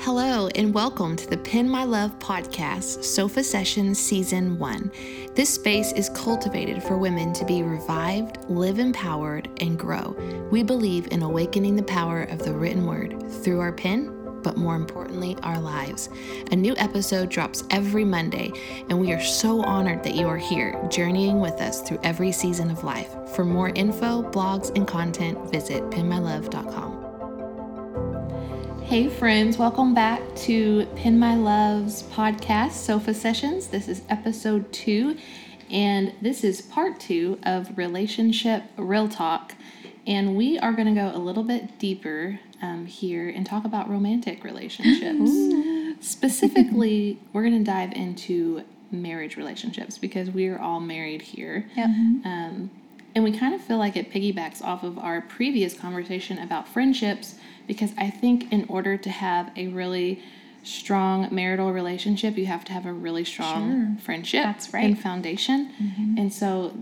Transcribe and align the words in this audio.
Hello, 0.00 0.48
and 0.54 0.72
welcome 0.72 1.16
to 1.16 1.26
the 1.26 1.38
Pin 1.38 1.68
My 1.68 1.82
Love 1.82 2.16
podcast, 2.18 3.02
Sofa 3.02 3.42
Sessions 3.42 3.98
Season 3.98 4.58
1. 4.58 4.92
This 5.34 5.52
space 5.52 5.92
is 5.92 6.10
cultivated 6.10 6.82
for 6.82 6.96
women 6.96 7.32
to 7.32 7.44
be 7.44 7.62
revived, 7.62 8.38
live 8.48 8.78
empowered, 8.78 9.48
and 9.60 9.78
grow. 9.78 10.14
We 10.50 10.62
believe 10.62 11.08
in 11.10 11.22
awakening 11.22 11.76
the 11.76 11.82
power 11.82 12.24
of 12.24 12.40
the 12.40 12.52
written 12.52 12.86
word 12.86 13.16
through 13.42 13.58
our 13.58 13.72
pen, 13.72 14.40
but 14.42 14.56
more 14.56 14.76
importantly, 14.76 15.36
our 15.42 15.58
lives. 15.58 16.08
A 16.52 16.56
new 16.56 16.76
episode 16.76 17.30
drops 17.30 17.64
every 17.70 18.04
Monday, 18.04 18.52
and 18.88 19.00
we 19.00 19.12
are 19.12 19.20
so 19.20 19.62
honored 19.62 20.04
that 20.04 20.14
you 20.14 20.28
are 20.28 20.36
here, 20.36 20.80
journeying 20.88 21.40
with 21.40 21.54
us 21.54 21.80
through 21.82 22.00
every 22.04 22.30
season 22.30 22.70
of 22.70 22.84
life. 22.84 23.12
For 23.34 23.44
more 23.44 23.70
info, 23.70 24.22
blogs, 24.30 24.72
and 24.76 24.86
content, 24.86 25.50
visit 25.50 25.82
pinmylove.com. 25.90 26.95
Hey, 28.86 29.08
friends, 29.08 29.58
welcome 29.58 29.94
back 29.94 30.20
to 30.36 30.86
Pin 30.94 31.18
My 31.18 31.34
Love's 31.34 32.04
podcast, 32.04 32.70
Sofa 32.70 33.12
Sessions. 33.14 33.66
This 33.66 33.88
is 33.88 34.02
episode 34.08 34.72
two, 34.72 35.16
and 35.68 36.14
this 36.22 36.44
is 36.44 36.62
part 36.62 37.00
two 37.00 37.40
of 37.42 37.76
Relationship 37.76 38.62
Real 38.76 39.08
Talk. 39.08 39.56
And 40.06 40.36
we 40.36 40.56
are 40.60 40.72
going 40.72 40.86
to 40.86 40.94
go 40.94 41.10
a 41.12 41.18
little 41.18 41.42
bit 41.42 41.80
deeper 41.80 42.38
um, 42.62 42.86
here 42.86 43.28
and 43.28 43.44
talk 43.44 43.64
about 43.64 43.90
romantic 43.90 44.44
relationships. 44.44 45.32
Specifically, 46.00 47.18
we're 47.32 47.42
going 47.42 47.58
to 47.58 47.68
dive 47.68 47.92
into 47.92 48.62
marriage 48.92 49.36
relationships 49.36 49.98
because 49.98 50.30
we 50.30 50.46
are 50.46 50.60
all 50.60 50.78
married 50.78 51.22
here. 51.22 51.66
Yep. 51.74 51.86
Um, 52.24 52.70
and 53.16 53.24
we 53.24 53.36
kind 53.36 53.52
of 53.52 53.60
feel 53.62 53.78
like 53.78 53.96
it 53.96 54.12
piggybacks 54.12 54.62
off 54.62 54.84
of 54.84 54.96
our 54.96 55.22
previous 55.22 55.74
conversation 55.74 56.38
about 56.38 56.68
friendships 56.68 57.34
because 57.66 57.92
I 57.98 58.10
think 58.10 58.52
in 58.52 58.64
order 58.68 58.96
to 58.96 59.10
have 59.10 59.50
a 59.56 59.68
really 59.68 60.22
strong 60.62 61.28
marital 61.32 61.72
relationship, 61.72 62.36
you 62.36 62.46
have 62.46 62.64
to 62.66 62.72
have 62.72 62.86
a 62.86 62.92
really 62.92 63.24
strong 63.24 63.70
Sure. 63.96 64.04
friendship 64.04 64.42
That's 64.44 64.72
right. 64.74 64.84
and 64.84 64.98
foundation. 64.98 65.70
And 66.18 66.32
so 66.32 66.76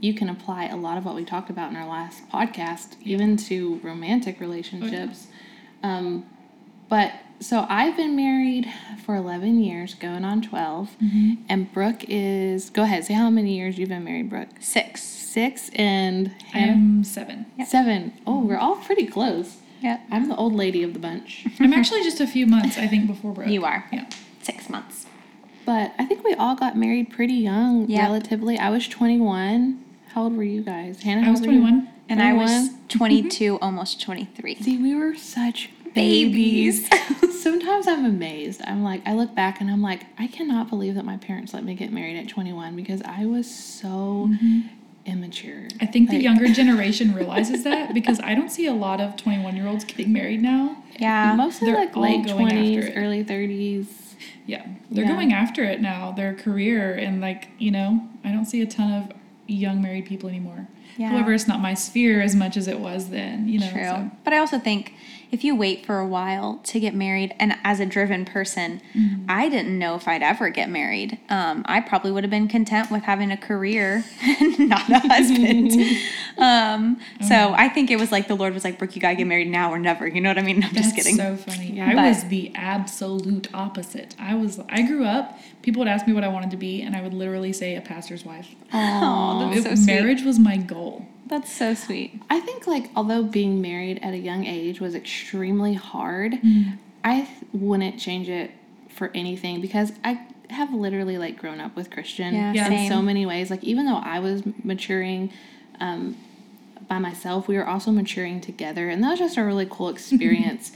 you 0.00 0.14
can 0.14 0.28
apply 0.28 0.66
a 0.66 0.76
lot 0.76 0.96
of 0.96 1.04
what 1.04 1.14
we 1.14 1.24
talked 1.24 1.50
about 1.50 1.70
in 1.70 1.76
our 1.76 1.86
last 1.88 2.28
podcast, 2.30 2.94
even 3.04 3.36
to 3.36 3.80
romantic 3.82 4.40
relationships. 4.40 5.26
Um, 5.82 6.24
but 6.88 7.12
so 7.40 7.66
I've 7.68 7.96
been 7.96 8.16
married 8.16 8.66
for 9.04 9.14
11 9.14 9.60
years, 9.62 9.94
going 9.94 10.24
on 10.24 10.40
12. 10.40 10.96
And 11.48 11.70
Brooke 11.72 12.04
is, 12.08 12.70
go 12.70 12.82
ahead, 12.84 13.04
say 13.04 13.14
how 13.14 13.28
many 13.30 13.56
years 13.56 13.78
you've 13.78 13.90
been 13.90 14.04
married, 14.04 14.30
Brooke. 14.30 14.48
Six. 14.60 15.02
Six 15.02 15.70
and 15.74 16.28
Hannah? 16.52 16.72
I'm 16.72 17.04
seven. 17.04 17.46
Seven. 17.66 18.12
Oh, 18.26 18.40
we're 18.40 18.56
all 18.56 18.76
pretty 18.76 19.06
close. 19.06 19.58
Yep. 19.80 20.00
I'm 20.10 20.28
the 20.28 20.36
old 20.36 20.54
lady 20.54 20.82
of 20.82 20.92
the 20.92 20.98
bunch. 20.98 21.46
I'm 21.60 21.72
actually 21.72 22.02
just 22.02 22.20
a 22.20 22.26
few 22.26 22.46
months, 22.46 22.78
I 22.78 22.86
think, 22.86 23.06
before 23.06 23.32
Brooke. 23.32 23.48
You 23.48 23.64
are. 23.64 23.84
Yeah. 23.92 24.06
Six 24.42 24.68
months. 24.68 25.06
But 25.64 25.92
I 25.98 26.06
think 26.06 26.24
we 26.24 26.34
all 26.34 26.54
got 26.54 26.76
married 26.76 27.10
pretty 27.10 27.34
young, 27.34 27.88
Yep. 27.88 28.00
relatively. 28.00 28.58
I 28.58 28.70
was 28.70 28.88
21. 28.88 29.84
How 30.14 30.24
old 30.24 30.36
were 30.36 30.42
you 30.42 30.62
guys? 30.62 31.02
Hannah, 31.02 31.26
I 31.26 31.30
was 31.30 31.40
old 31.40 31.48
were 31.48 31.52
you? 31.52 31.60
21. 31.60 31.88
And 32.08 32.22
I 32.22 32.32
was 32.32 32.50
21? 32.50 32.70
Mm-hmm. 32.78 32.98
22, 32.98 33.58
almost 33.60 34.00
23. 34.00 34.54
See, 34.62 34.78
we 34.78 34.94
were 34.94 35.14
such 35.14 35.70
Babies. 35.94 36.88
babies. 36.88 37.42
Sometimes 37.42 37.86
I'm 37.86 38.04
amazed. 38.04 38.62
I'm 38.64 38.82
like, 38.82 39.06
I 39.06 39.14
look 39.14 39.34
back 39.34 39.60
and 39.60 39.70
I'm 39.70 39.82
like, 39.82 40.06
I 40.18 40.26
cannot 40.26 40.68
believe 40.68 40.94
that 40.94 41.04
my 41.04 41.16
parents 41.16 41.54
let 41.54 41.64
me 41.64 41.74
get 41.74 41.92
married 41.92 42.16
at 42.16 42.28
21 42.28 42.76
because 42.76 43.02
I 43.02 43.26
was 43.26 43.52
so 43.52 44.28
mm-hmm. 44.30 44.60
Immature. 45.08 45.66
I 45.80 45.86
think 45.86 46.10
the 46.10 46.20
younger 46.20 46.48
generation 46.52 47.14
realizes 47.14 47.64
that 47.64 47.94
because 47.94 48.20
I 48.20 48.34
don't 48.34 48.50
see 48.50 48.66
a 48.66 48.74
lot 48.74 49.00
of 49.00 49.16
21 49.16 49.56
year 49.56 49.66
olds 49.66 49.84
getting 49.84 50.12
married 50.12 50.42
now. 50.42 50.82
Yeah. 50.98 51.34
mostly 51.36 51.66
they're 51.70 51.76
like 51.80 51.96
late 51.96 52.26
going 52.26 52.46
after 52.52 52.90
20s, 52.90 52.96
early 52.96 53.24
30s. 53.24 53.86
Yeah. 54.46 54.66
They're 54.90 55.04
Yeah. 55.04 55.12
going 55.12 55.32
after 55.32 55.62
it 55.64 55.80
now, 55.80 56.12
their 56.12 56.34
career. 56.34 56.94
And, 56.94 57.20
like, 57.20 57.48
you 57.58 57.70
know, 57.70 58.08
I 58.24 58.32
don't 58.32 58.46
see 58.46 58.60
a 58.62 58.66
ton 58.66 58.92
of 58.92 59.12
young 59.46 59.80
married 59.80 60.06
people 60.06 60.28
anymore. 60.28 60.66
Yeah. 60.96 61.08
However, 61.10 61.32
it's 61.32 61.46
not 61.46 61.60
my 61.60 61.74
sphere 61.74 62.20
as 62.20 62.34
much 62.34 62.56
as 62.56 62.66
it 62.66 62.80
was 62.80 63.10
then, 63.10 63.48
you 63.48 63.60
know. 63.60 63.70
True. 63.70 63.84
so- 63.84 64.10
But 64.24 64.32
I 64.32 64.38
also 64.38 64.58
think 64.58 64.94
if 65.30 65.44
you 65.44 65.54
wait 65.54 65.84
for 65.84 65.98
a 65.98 66.06
while 66.06 66.60
to 66.64 66.80
get 66.80 66.94
married, 66.94 67.34
and 67.38 67.54
as 67.64 67.80
a 67.80 67.86
driven 67.86 68.24
person, 68.24 68.80
Mm-hmm. 68.94 69.26
I 69.28 69.48
didn't 69.48 69.78
know 69.78 69.94
if 69.94 70.08
I'd 70.08 70.22
ever 70.22 70.48
get 70.50 70.70
married. 70.70 71.18
Um, 71.28 71.62
I 71.66 71.80
probably 71.80 72.10
would 72.10 72.24
have 72.24 72.30
been 72.30 72.48
content 72.48 72.90
with 72.90 73.02
having 73.02 73.30
a 73.30 73.36
career 73.36 74.04
and 74.22 74.68
not 74.68 74.88
a 74.88 74.98
husband. 75.00 75.72
um, 76.38 76.98
so 77.20 77.34
Mm-hmm. 77.34 77.54
I 77.60 77.68
think 77.68 77.90
it 77.90 77.98
was 77.98 78.10
like 78.10 78.26
the 78.28 78.34
Lord 78.34 78.54
was 78.54 78.64
like, 78.64 78.78
Brooke, 78.78 78.94
you 78.96 79.02
gotta 79.02 79.16
get 79.16 79.26
married 79.26 79.48
now 79.50 79.70
or 79.70 79.78
never. 79.78 80.06
You 80.08 80.20
know 80.20 80.30
what 80.30 80.38
I 80.38 80.42
mean? 80.42 80.62
I'm 80.64 80.74
just 80.74 80.94
kidding. 80.96 81.16
so 81.16 81.36
funny. 81.36 81.72
Yeah, 81.72 81.88
I 81.90 81.94
But- 81.94 82.08
was 82.08 82.24
the 82.24 82.52
absolute 82.54 83.48
opposite. 83.54 84.14
I 84.18 84.34
was. 84.34 84.58
I 84.68 84.82
grew 84.82 85.04
up. 85.04 85.38
People 85.62 85.80
would 85.80 85.88
ask 85.88 86.06
me 86.06 86.12
what 86.14 86.24
I 86.24 86.28
wanted 86.28 86.50
to 86.52 86.56
be, 86.56 86.80
and 86.82 86.96
I 86.96 87.02
would 87.02 87.12
literally 87.14 87.52
say 87.52 87.76
a 87.76 87.80
pastor's 87.80 88.24
wife. 88.24 88.48
That's 88.72 89.56
It- 89.58 89.62
so 89.64 89.74
sweet. 89.74 89.86
marriage 89.86 90.22
was 90.22 90.38
my 90.38 90.56
goal. 90.56 91.06
That's 91.28 91.52
so 91.52 91.74
sweet. 91.74 92.20
I 92.30 92.40
think 92.40 92.66
like 92.66 92.90
although 92.96 93.22
being 93.22 93.60
married 93.60 93.98
at 94.02 94.14
a 94.14 94.18
young 94.18 94.44
age 94.46 94.80
was 94.80 94.94
extremely 94.94 95.74
hard, 95.74 96.34
I 97.04 97.22
th- 97.22 97.28
wouldn't 97.52 97.98
change 98.00 98.28
it 98.28 98.50
for 98.88 99.10
anything 99.14 99.60
because 99.60 99.92
I 100.04 100.26
have 100.50 100.72
literally 100.72 101.18
like 101.18 101.38
grown 101.38 101.60
up 101.60 101.76
with 101.76 101.90
Christian 101.90 102.34
Yeah, 102.34 102.52
Yeah. 102.54 102.66
in 102.66 102.72
same. 102.78 102.88
so 102.88 103.02
many 103.02 103.26
ways. 103.26 103.50
Like 103.50 103.62
even 103.62 103.84
though 103.86 103.96
I 104.02 104.18
was 104.20 104.42
maturing 104.64 105.30
um, 105.80 106.16
by 106.88 106.98
myself, 106.98 107.46
we 107.48 107.56
were 107.56 107.66
also 107.68 107.90
maturing 107.90 108.40
together, 108.40 108.88
and 108.88 109.02
that 109.04 109.10
was 109.10 109.18
just 109.18 109.36
a 109.36 109.44
really 109.44 109.66
cool 109.70 109.88
experience. 109.96 110.72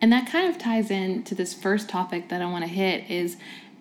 and 0.00 0.12
that 0.12 0.28
kind 0.30 0.48
of 0.48 0.56
ties 0.58 0.90
in 0.92 1.24
to 1.24 1.34
this 1.34 1.52
first 1.52 1.88
topic 1.88 2.28
that 2.28 2.40
I 2.40 2.46
want 2.46 2.62
to 2.64 2.70
hit 2.70 3.10
is 3.10 3.36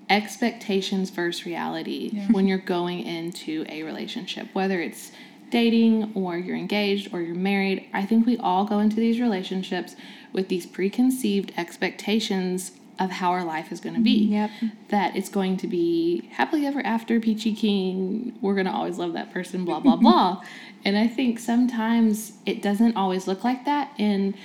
expectations 0.09 1.09
versus 1.11 1.45
reality 1.45 2.09
Yeah. 2.13 2.27
when 2.31 2.47
you're 2.47 2.57
going 2.57 3.01
into 3.01 3.65
a 3.69 3.83
relationship, 3.83 4.47
whether 4.53 4.81
it's 4.81 5.11
dating 5.49 6.11
or 6.13 6.37
you're 6.37 6.57
engaged 6.57 7.13
or 7.13 7.21
you're 7.21 7.35
married. 7.35 7.87
I 7.93 8.05
think 8.05 8.25
we 8.25 8.37
all 8.37 8.65
go 8.65 8.79
into 8.79 8.97
these 8.97 9.19
relationships 9.19 9.95
with 10.33 10.49
these 10.49 10.65
preconceived 10.65 11.51
expectations 11.57 12.71
of 12.99 13.11
how 13.11 13.31
our 13.31 13.43
life 13.43 13.71
is 13.71 13.79
going 13.79 13.95
to 13.95 14.01
be. 14.01 14.27
Mm, 14.27 14.31
yep. 14.31 14.49
That 14.89 15.15
it's 15.15 15.29
going 15.29 15.57
to 15.57 15.67
be 15.67 16.29
happily 16.33 16.65
ever 16.65 16.81
after, 16.85 17.19
peachy 17.19 17.53
king. 17.53 18.37
We're 18.41 18.55
going 18.55 18.65
to 18.65 18.71
always 18.71 18.97
love 18.97 19.13
that 19.13 19.31
person, 19.31 19.65
blah, 19.65 19.79
blah, 19.79 19.95
blah. 19.95 20.41
And 20.85 20.97
I 20.97 21.07
think 21.07 21.39
sometimes 21.39 22.33
it 22.45 22.61
doesn't 22.61 22.95
always 22.95 23.27
look 23.27 23.43
like 23.43 23.65
that. 23.65 23.91
And 23.99 24.35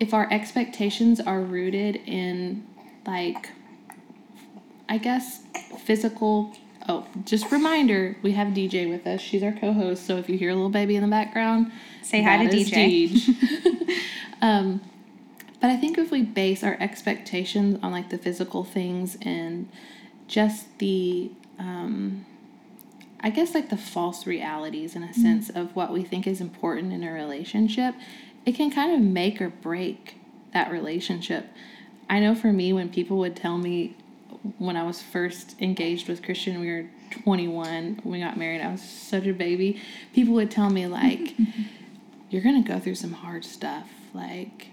if 0.00 0.14
our 0.14 0.26
expectations 0.32 1.20
are 1.20 1.40
rooted 1.40 1.96
in, 2.06 2.66
like, 3.06 3.50
I 4.88 4.96
guess, 4.96 5.40
physical. 5.84 6.56
Oh, 6.88 7.06
just 7.24 7.50
reminder, 7.52 8.16
we 8.22 8.32
have 8.32 8.48
DJ 8.48 8.88
with 8.88 9.06
us. 9.06 9.20
She's 9.20 9.42
our 9.42 9.52
co-host, 9.52 10.04
so 10.04 10.16
if 10.16 10.28
you 10.28 10.36
hear 10.36 10.50
a 10.50 10.54
little 10.54 10.70
baby 10.70 10.96
in 10.96 11.02
the 11.02 11.08
background, 11.08 11.70
Say 12.02 12.22
hi 12.22 12.44
to 12.46 12.52
DJ. 12.52 13.36
Um, 14.42 14.80
but 15.60 15.70
I 15.70 15.76
think 15.76 15.96
if 15.96 16.10
we 16.10 16.22
base 16.22 16.64
our 16.64 16.76
expectations 16.80 17.78
on 17.80 17.92
like 17.92 18.10
the 18.10 18.18
physical 18.18 18.64
things 18.64 19.16
and 19.22 19.68
just 20.26 20.78
the, 20.78 21.30
um, 21.60 22.26
I 23.20 23.30
guess 23.30 23.54
like 23.54 23.70
the 23.70 23.76
false 23.76 24.26
realities 24.26 24.96
in 24.96 25.04
a 25.04 25.14
sense 25.14 25.48
of 25.48 25.76
what 25.76 25.92
we 25.92 26.02
think 26.02 26.26
is 26.26 26.40
important 26.40 26.92
in 26.92 27.04
a 27.04 27.12
relationship, 27.12 27.94
it 28.44 28.56
can 28.56 28.72
kind 28.72 28.92
of 28.92 29.00
make 29.00 29.40
or 29.40 29.50
break 29.50 30.16
that 30.52 30.72
relationship. 30.72 31.46
I 32.10 32.18
know 32.18 32.34
for 32.34 32.52
me, 32.52 32.72
when 32.72 32.88
people 32.88 33.18
would 33.18 33.36
tell 33.36 33.58
me 33.58 33.96
when 34.58 34.76
I 34.76 34.82
was 34.82 35.00
first 35.00 35.60
engaged 35.60 36.08
with 36.08 36.22
Christian, 36.22 36.60
we 36.60 36.70
were 36.70 36.86
21, 37.22 38.00
when 38.02 38.12
we 38.12 38.20
got 38.20 38.36
married, 38.36 38.60
I 38.60 38.70
was 38.70 38.82
such 38.82 39.26
a 39.26 39.32
baby. 39.32 39.80
People 40.14 40.34
would 40.34 40.50
tell 40.50 40.70
me, 40.70 40.86
like, 40.86 41.34
you're 42.30 42.42
going 42.42 42.62
to 42.62 42.68
go 42.68 42.78
through 42.78 42.96
some 42.96 43.12
hard 43.12 43.44
stuff. 43.44 43.88
Like, 44.14 44.68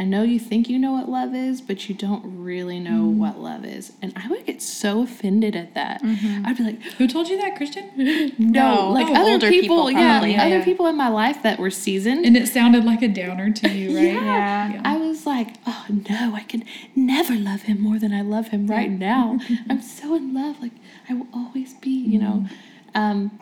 I 0.00 0.04
know 0.04 0.22
you 0.22 0.38
think 0.38 0.70
you 0.70 0.78
know 0.78 0.92
what 0.92 1.10
love 1.10 1.34
is, 1.34 1.60
but 1.60 1.90
you 1.90 1.94
don't 1.94 2.22
really 2.24 2.80
know 2.80 3.02
mm-hmm. 3.02 3.18
what 3.18 3.38
love 3.38 3.66
is. 3.66 3.92
And 4.00 4.14
I 4.16 4.28
would 4.28 4.46
get 4.46 4.62
so 4.62 5.02
offended 5.02 5.54
at 5.54 5.74
that. 5.74 6.02
Mm-hmm. 6.02 6.46
I'd 6.46 6.56
be 6.56 6.62
like, 6.64 6.82
Who 6.94 7.06
told 7.06 7.28
you 7.28 7.36
that, 7.36 7.54
Christian? 7.54 7.90
no, 8.38 8.74
No, 8.74 8.90
like 8.92 9.08
oh, 9.08 9.14
other 9.14 9.32
older 9.32 9.50
people, 9.50 9.88
people 9.88 9.90
yeah, 9.90 10.18
probably. 10.20 10.36
other 10.36 10.58
Yeah. 10.58 10.64
people 10.64 10.86
in 10.86 10.96
my 10.96 11.08
life 11.08 11.42
that 11.42 11.58
were 11.58 11.70
seasoned. 11.70 12.24
And 12.24 12.34
it 12.34 12.48
sounded 12.48 12.86
like 12.86 13.02
a 13.02 13.08
downer 13.08 13.50
to 13.52 13.68
you, 13.68 13.94
right? 13.94 14.14
Yeah. 14.14 14.80
I 14.82 14.96
was 15.10 15.26
like, 15.26 15.56
oh 15.66 15.86
no, 16.08 16.34
I 16.34 16.44
can 16.44 16.64
never 16.94 17.34
love 17.34 17.62
him 17.62 17.80
more 17.80 17.98
than 17.98 18.12
I 18.12 18.22
love 18.22 18.48
him 18.48 18.66
right 18.66 18.90
now. 18.90 19.38
I'm 19.68 19.82
so 19.82 20.14
in 20.14 20.32
love. 20.32 20.60
Like, 20.60 20.72
I 21.08 21.14
will 21.14 21.26
always 21.34 21.74
be, 21.74 21.90
you 21.90 22.18
know. 22.18 22.46
Mm-hmm. 22.46 22.98
Um, 23.00 23.40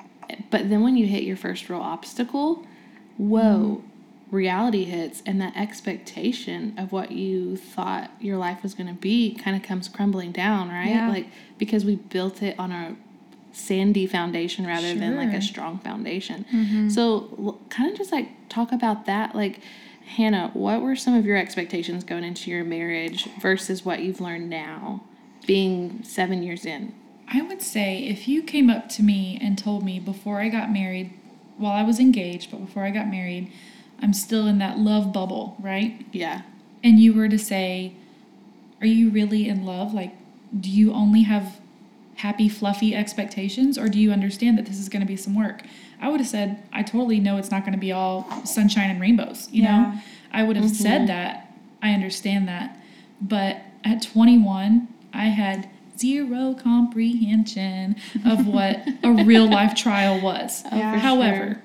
but 0.51 0.69
then 0.69 0.83
when 0.83 0.97
you 0.97 1.07
hit 1.07 1.23
your 1.23 1.37
first 1.37 1.69
real 1.69 1.81
obstacle, 1.81 2.67
whoa, 3.17 3.83
mm-hmm. 3.83 4.37
reality 4.37 4.85
hits, 4.85 5.23
and 5.27 5.41
that 5.41 5.57
expectation 5.57 6.75
of 6.79 6.91
what 6.91 7.13
you 7.13 7.57
thought 7.57 8.11
your 8.21 8.39
life 8.39 8.63
was 8.63 8.75
going 8.75 8.89
to 8.89 9.01
be 9.01 9.35
kind 9.35 9.57
of 9.57 9.63
comes 9.63 9.89
crumbling 9.89 10.33
down, 10.33 10.71
right? 10.71 10.89
Yeah. 10.89 11.09
Like, 11.09 11.27
because 11.59 11.85
we 11.85 11.97
built 11.97 12.43
it 12.43 12.59
on 12.59 12.73
a 12.73 12.97
sandy 13.53 14.07
foundation 14.07 14.67
rather 14.67 14.95
than 14.95 15.17
like 15.17 15.33
a 15.33 15.43
strong 15.43 15.79
foundation. 15.79 16.45
Mm-hmm. 16.53 16.89
So, 16.89 17.59
kind 17.71 17.91
of 17.91 17.97
just 17.97 18.13
like 18.13 18.29
talk 18.49 18.73
about 18.73 19.07
that. 19.07 19.35
Like, 19.35 19.61
Hannah, 20.09 20.51
what 20.55 20.81
were 20.81 20.97
some 20.97 21.15
of 21.15 21.27
your 21.27 21.37
expectations 21.37 22.03
going 22.03 22.25
into 22.25 22.51
your 22.51 22.65
marriage 22.65 23.29
versus 23.41 23.85
what 23.85 24.01
you've 24.01 24.21
learned 24.21 24.49
now, 24.49 25.05
being 25.47 26.03
seven 26.03 26.43
years 26.43 26.65
in? 26.65 26.95
I 27.31 27.43
would 27.43 27.61
say 27.61 28.05
if 28.05 28.27
you 28.27 28.43
came 28.43 28.71
up 28.71 28.89
to 28.91 29.03
me 29.03 29.39
and 29.41 29.59
told 29.59 29.85
me 29.85 30.01
before 30.01 30.41
I 30.41 30.49
got 30.49 30.73
married, 30.73 31.13
while 31.59 31.73
I 31.73 31.83
was 31.83 32.01
engaged, 32.01 32.51
but 32.51 32.65
before 32.65 32.85
I 32.85 32.91
got 32.91 33.09
married, 33.09 33.53
I'm 34.01 34.15
still 34.15 34.47
in 34.47 34.59
that 34.59 34.79
love 34.79 35.13
bubble, 35.13 35.57
right? 35.61 36.07
Yeah. 36.13 36.43
And 36.83 36.99
you 36.99 37.13
were 37.13 37.29
to 37.29 37.39
say, 37.39 37.95
Are 38.81 38.87
you 38.87 39.11
really 39.11 39.49
in 39.49 39.67
love? 39.67 39.93
Like, 39.93 40.15
do 40.59 40.71
you 40.71 40.93
only 40.95 41.23
have 41.23 41.61
happy, 42.17 42.49
fluffy 42.49 42.95
expectations, 42.95 43.77
or 43.77 43.89
do 43.89 43.99
you 44.01 44.11
understand 44.11 44.57
that 44.57 44.67
this 44.67 44.79
is 44.79 44.89
going 44.89 45.03
to 45.03 45.07
be 45.07 45.17
some 45.17 45.35
work? 45.35 45.63
I 46.01 46.09
would 46.09 46.21
have 46.21 46.29
said, 46.29 46.63
I 46.73 46.83
totally 46.83 47.21
know 47.21 47.39
it's 47.39 47.51
not 47.51 47.63
going 47.63 47.73
to 47.73 47.79
be 47.79 47.93
all 47.93 48.27
sunshine 48.45 48.91
and 48.91 49.01
rainbows, 49.01 49.49
you 49.51 49.63
know? 49.65 49.95
I 50.33 50.43
would 50.43 50.57
have 50.57 50.67
mm-hmm. 50.67 50.75
said 50.75 51.09
that. 51.09 51.53
I 51.83 51.93
understand 51.93 52.49
that. 52.49 52.77
But 53.21 53.63
at 53.85 54.03
21, 54.03 54.89
I 55.13 55.25
had 55.27 55.69
zero 55.99 56.55
comprehension 56.55 57.97
of 58.25 58.47
what 58.47 58.81
a 59.03 59.11
real 59.25 59.51
life 59.51 59.75
trial 59.75 60.21
was. 60.21 60.63
Yeah. 60.65 60.93
for 60.93 60.99
However, 60.99 61.63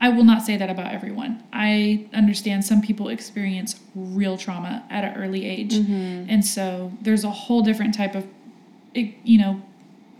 I 0.00 0.10
will 0.10 0.24
not 0.24 0.42
say 0.42 0.56
that 0.56 0.70
about 0.70 0.92
everyone. 0.92 1.42
I 1.52 2.06
understand 2.12 2.64
some 2.64 2.82
people 2.82 3.08
experience 3.08 3.80
real 3.94 4.36
trauma 4.36 4.84
at 4.90 5.04
an 5.04 5.14
early 5.16 5.46
age. 5.46 5.74
Mm-hmm. 5.74 6.26
And 6.28 6.44
so 6.44 6.92
there's 7.00 7.24
a 7.24 7.30
whole 7.30 7.62
different 7.62 7.94
type 7.94 8.14
of, 8.14 8.26
you 8.94 9.38
know, 9.38 9.62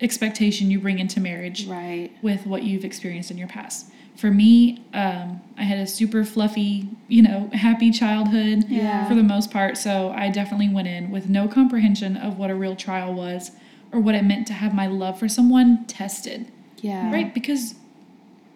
expectation 0.00 0.70
you 0.70 0.81
bring 0.81 0.99
into 0.99 1.20
marriage 1.20 1.67
Right. 1.67 2.11
with 2.23 2.46
what 2.46 2.62
you've 2.64 2.85
experienced 2.85 3.31
in 3.31 3.38
your 3.38 3.49
past. 3.49 3.91
For 4.17 4.31
me, 4.31 4.82
um, 4.93 5.41
I 5.58 5.62
had 5.64 5.79
a 5.79 5.87
super 5.87 6.25
fluffy, 6.25 6.88
you 7.08 7.23
know, 7.23 7.50
happy 7.52 7.91
childhood 7.91 8.67
Yeah. 8.69 9.06
for 9.08 9.14
the 9.14 9.23
most 9.25 9.50
part. 9.50 9.76
So 9.76 10.12
I 10.17 10.29
definitely 10.31 10.69
went 10.69 10.87
in 10.88 11.11
with 11.11 11.29
no 11.29 11.49
comprehension 11.49 12.17
of 12.17 12.38
what 12.38 12.50
a 12.50 12.55
real 12.55 12.76
trial 12.76 13.12
was 13.12 13.50
or 13.93 14.00
what 14.00 14.14
it 14.14 14.25
meant 14.25 14.46
to 14.49 14.52
have 14.52 14.73
my 14.75 14.87
love 14.87 15.19
for 15.19 15.29
someone 15.29 15.85
tested. 15.87 16.47
Yeah. 16.81 17.11
Right? 17.12 17.32
Because, 17.35 17.75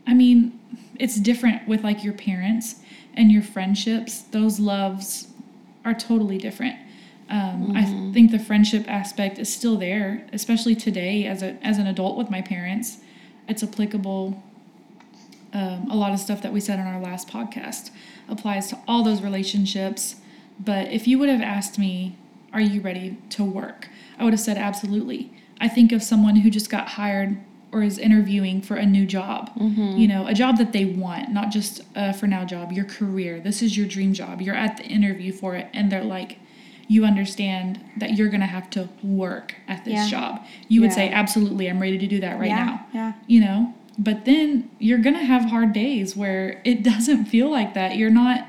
I 0.07 0.15
mean, 0.15 0.59
it's 0.99 1.17
different 1.19 1.67
with 1.67 1.83
like 1.83 2.05
your 2.05 2.13
parents 2.13 2.77
and 3.15 3.33
your 3.33 3.43
friendships. 3.43 4.21
Those 4.23 4.61
loves 4.61 5.29
are 5.85 5.95
totally 5.95 6.39
different. 6.39 6.77
Um, 7.31 7.73
I 7.77 7.85
think 8.13 8.31
the 8.31 8.39
friendship 8.39 8.85
aspect 8.89 9.39
is 9.39 9.53
still 9.53 9.77
there, 9.77 10.27
especially 10.33 10.75
today 10.75 11.27
as 11.27 11.43
a 11.43 11.59
as 11.65 11.79
an 11.79 11.87
adult 11.87 12.17
with 12.17 12.31
my 12.31 12.41
parents. 12.41 12.99
It's 13.49 13.63
applicable. 13.63 14.43
Um, 15.53 15.89
a 15.91 15.97
lot 15.97 16.13
of 16.13 16.19
stuff 16.21 16.43
that 16.43 16.53
we 16.53 16.61
said 16.61 16.79
on 16.79 16.87
our 16.87 17.01
last 17.01 17.29
podcast 17.29 17.91
applies 18.29 18.69
to 18.69 18.79
all 18.87 19.03
those 19.03 19.23
relationships. 19.23 20.17
But 20.61 20.89
if 20.93 21.07
you 21.07 21.19
would 21.19 21.29
have 21.29 21.41
asked 21.43 21.79
me, 21.79 22.17
"Are 22.53 22.61
you 22.61 22.81
ready 22.81 23.17
to 23.31 23.45
work?" 23.45 23.89
I 24.19 24.25
would 24.25 24.33
have 24.33 24.41
said 24.41 24.57
absolutely. 24.57 25.31
I 25.61 25.69
think 25.69 25.93
of 25.93 26.03
someone 26.03 26.37
who 26.37 26.51
just 26.51 26.71
got 26.71 26.89
hired 26.91 27.39
or 27.73 27.83
is 27.83 27.99
interviewing 27.99 28.63
for 28.63 28.77
a 28.77 28.87
new 28.87 29.05
job. 29.07 29.51
You 29.99 30.09
know, 30.09 30.27
a 30.27 30.33
job 30.35 30.57
that 30.59 30.73
they 30.73 30.87
want, 30.87 31.31
not 31.31 31.51
just 31.51 31.83
a 31.95 32.15
for 32.15 32.27
now 32.27 32.45
job, 32.47 32.73
your 32.73 32.87
career. 32.87 33.41
This 33.41 33.61
is 33.63 33.77
your 33.77 33.87
dream 33.87 34.15
job. 34.15 34.41
You're 34.41 34.55
at 34.55 34.79
the 34.79 34.85
interview 34.85 35.33
for 35.33 35.55
it, 35.55 35.67
and 35.75 35.93
they're 35.93 36.03
like, 36.05 36.39
you 36.91 37.05
understand 37.05 37.79
that 37.99 38.15
you're 38.17 38.29
going 38.29 38.41
to 38.41 38.47
have 38.47 38.69
to 38.71 38.89
work 39.03 39.55
at 39.69 39.85
this 39.85 39.93
Yeah. 39.95 40.09
job. 40.09 40.47
You 40.69 40.81
would 40.81 40.93
say, 40.93 41.11
absolutely, 41.11 41.69
I'm 41.69 41.81
ready 41.81 41.99
to 41.99 42.07
do 42.07 42.19
that 42.21 42.39
right 42.39 42.49
yeah, 42.49 42.65
now. 42.65 42.87
Yeah. 42.95 43.13
You 43.27 43.41
know, 43.43 43.75
but 43.99 44.25
then 44.25 44.71
you're 44.79 44.99
going 44.99 45.17
to 45.17 45.25
have 45.25 45.45
hard 45.45 45.73
days 45.75 46.17
where 46.17 46.61
it 46.65 46.83
doesn't 46.93 47.27
feel 47.27 47.51
like 47.51 47.75
that. 47.75 47.97
You're 47.97 48.11
not, 48.11 48.49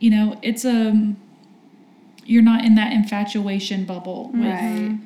you 0.00 0.10
know, 0.10 0.38
it's 0.42 0.64
a, 0.66 1.14
you're 2.26 2.42
not 2.42 2.64
in 2.64 2.74
that 2.74 2.92
infatuation 2.92 3.84
bubble 3.84 4.30
with 4.34 4.42
Right. 4.42 4.98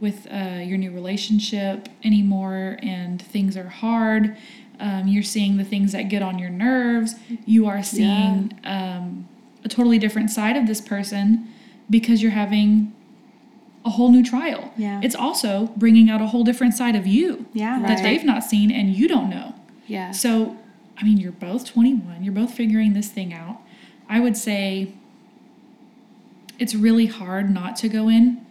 with 0.00 0.26
uh, 0.30 0.60
your 0.62 0.76
new 0.78 0.92
relationship 0.92 1.88
anymore 2.04 2.76
and 2.82 3.20
things 3.20 3.56
are 3.56 3.68
hard 3.68 4.36
um, 4.78 5.08
you're 5.08 5.22
seeing 5.22 5.56
the 5.56 5.64
things 5.64 5.92
that 5.92 6.02
get 6.10 6.20
on 6.20 6.38
your 6.38 6.50
nerves 6.50 7.14
you 7.46 7.66
are 7.66 7.82
seeing 7.82 8.52
um, 8.64 9.26
a 9.64 9.68
totally 9.68 9.98
different 9.98 10.30
side 10.30 10.54
of 10.54 10.66
this 10.66 10.82
person 10.82 11.48
because 11.90 12.22
you're 12.22 12.32
having 12.32 12.92
a 13.84 13.90
whole 13.90 14.10
new 14.10 14.24
trial 14.24 14.72
Yeah. 14.76 15.00
it's 15.02 15.14
also 15.14 15.70
bringing 15.76 16.10
out 16.10 16.20
a 16.20 16.26
whole 16.26 16.42
different 16.44 16.74
side 16.74 16.96
of 16.96 17.06
you 17.06 17.46
Yeah. 17.52 17.78
Right. 17.78 17.86
that 17.88 18.02
they've 18.02 18.24
not 18.24 18.42
seen 18.42 18.70
and 18.72 18.94
you 18.94 19.06
don't 19.06 19.30
know 19.30 19.54
Yeah. 19.86 20.10
so, 20.10 20.56
I 20.98 21.04
mean, 21.04 21.18
you're 21.18 21.30
both 21.32 21.64
21, 21.66 22.24
you're 22.24 22.32
both 22.32 22.52
figuring 22.54 22.94
this 22.94 23.08
thing 23.08 23.32
out. 23.32 23.60
I 24.08 24.18
would 24.20 24.36
say 24.36 24.92
it's 26.58 26.74
really 26.74 27.06
hard 27.06 27.50
not 27.52 27.76
to 27.76 27.88
go 27.88 28.08
in 28.08 28.44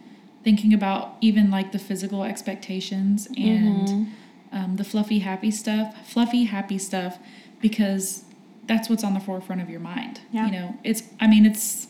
thinking 0.44 0.72
about 0.72 1.16
even 1.20 1.50
like 1.50 1.72
the 1.72 1.78
physical 1.78 2.22
expectations 2.22 3.26
and 3.36 4.12
um, 4.52 4.76
the 4.76 4.84
fluffy, 4.84 5.18
happy 5.18 5.50
stuff, 5.50 6.06
fluffy, 6.08 6.44
happy 6.44 6.78
stuff, 6.78 7.18
because 7.60 8.24
that's 8.66 8.88
what's 8.88 9.02
on 9.02 9.12
the 9.12 9.18
forefront 9.20 9.60
of 9.60 9.68
your 9.68 9.80
mind. 9.80 10.20
Yeah. 10.30 10.46
You 10.46 10.52
know, 10.52 10.78
it's, 10.84 11.02
I 11.20 11.26
mean, 11.26 11.44
it's 11.44 11.88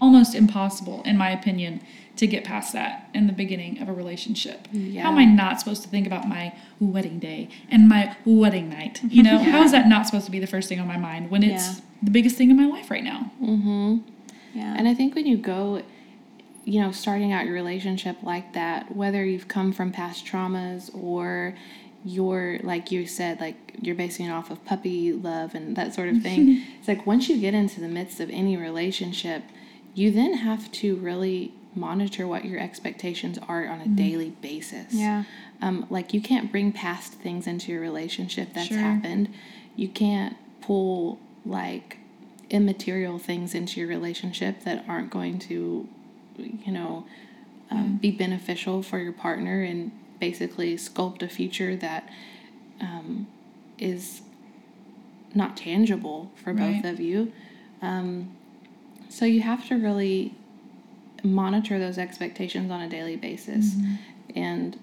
almost 0.00 0.34
impossible, 0.34 1.02
in 1.04 1.16
my 1.16 1.30
opinion, 1.30 1.80
to 2.16 2.26
get 2.26 2.44
past 2.44 2.72
that 2.72 3.08
in 3.14 3.26
the 3.26 3.32
beginning 3.32 3.80
of 3.80 3.88
a 3.88 3.92
relationship. 3.92 4.68
Yeah. 4.72 5.02
How 5.02 5.10
am 5.10 5.18
I 5.18 5.24
not 5.26 5.58
supposed 5.60 5.82
to 5.82 5.88
think 5.88 6.06
about 6.06 6.26
my 6.28 6.54
wedding 6.80 7.18
day 7.18 7.48
and 7.70 7.88
my 7.88 8.16
wedding 8.24 8.68
night? 8.70 9.00
You 9.08 9.22
know, 9.22 9.38
how 9.38 9.62
is 9.62 9.72
that 9.76 9.86
not 9.88 10.06
supposed 10.06 10.24
to 10.26 10.30
be 10.30 10.38
the 10.38 10.46
first 10.46 10.68
thing 10.68 10.80
on 10.80 10.86
my 10.86 10.96
mind 10.96 11.30
when 11.30 11.42
it's 11.42 11.66
Yeah. 11.78 11.84
the 12.02 12.10
biggest 12.10 12.36
thing 12.36 12.50
in 12.50 12.56
my 12.56 12.66
life 12.66 12.90
right 12.90 13.04
now? 13.04 13.30
Mm-hmm. 13.42 13.98
Yeah. 14.54 14.74
And 14.78 14.88
I 14.88 14.94
think 14.94 15.14
when 15.14 15.26
you 15.26 15.36
go, 15.36 15.82
you 16.64 16.80
know, 16.80 16.90
starting 16.90 17.32
out 17.32 17.44
your 17.44 17.54
relationship 17.54 18.16
like 18.22 18.54
that, 18.54 18.96
whether 18.96 19.22
you've 19.24 19.48
come 19.48 19.72
from 19.72 19.92
past 19.92 20.24
traumas 20.26 20.90
or 20.94 21.54
you're, 22.04 22.58
like 22.62 22.90
you 22.90 23.06
said, 23.06 23.40
like 23.40 23.56
you're 23.80 23.94
basing 23.94 24.26
it 24.26 24.30
off 24.30 24.50
of 24.50 24.64
puppy 24.64 25.12
love 25.12 25.54
and 25.54 25.76
that 25.76 25.94
sort 25.94 26.08
of 26.08 26.22
thing, 26.22 26.64
it's 26.78 26.88
like 26.88 27.06
once 27.06 27.28
you 27.28 27.38
get 27.38 27.52
into 27.52 27.80
the 27.80 27.88
midst 27.88 28.20
of 28.20 28.30
any 28.30 28.56
relationship, 28.56 29.42
you 29.96 30.10
then 30.12 30.34
have 30.34 30.70
to 30.70 30.94
really 30.96 31.52
monitor 31.74 32.26
what 32.28 32.44
your 32.44 32.60
expectations 32.60 33.38
are 33.48 33.66
on 33.66 33.80
a 33.80 33.88
daily 33.88 34.30
basis. 34.42 34.92
Yeah. 34.92 35.24
Um, 35.60 35.86
like 35.90 36.12
you 36.14 36.20
can't 36.20 36.52
bring 36.52 36.70
past 36.70 37.14
things 37.14 37.46
into 37.46 37.72
your 37.72 37.80
relationship 37.80 38.52
that's 38.54 38.68
Sure. 38.68 38.78
happened. 38.78 39.32
You 39.74 39.88
can't 39.88 40.36
pull 40.60 41.18
like 41.44 41.98
immaterial 42.50 43.18
things 43.18 43.54
into 43.54 43.80
your 43.80 43.88
relationship 43.88 44.64
that 44.64 44.84
aren't 44.86 45.10
going 45.10 45.38
to, 45.40 45.88
you 46.38 46.72
know, 46.72 47.06
um, 47.70 47.96
be 47.96 48.10
beneficial 48.10 48.82
for 48.82 48.98
your 48.98 49.12
partner 49.12 49.62
and 49.62 49.90
basically 50.20 50.76
sculpt 50.76 51.22
a 51.22 51.28
future 51.28 51.74
that 51.76 52.08
um, 52.80 53.26
is 53.78 54.20
not 55.34 55.56
tangible 55.56 56.30
for 56.36 56.52
Right. 56.52 56.82
both 56.82 56.92
of 56.92 57.00
you. 57.00 57.32
Um, 57.82 58.35
so 59.08 59.24
you 59.24 59.40
have 59.42 59.66
to 59.68 59.76
really 59.76 60.34
monitor 61.22 61.78
those 61.78 61.98
expectations 61.98 62.70
on 62.70 62.80
a 62.82 62.88
daily 62.88 63.16
basis. 63.16 63.74
And 64.34 64.78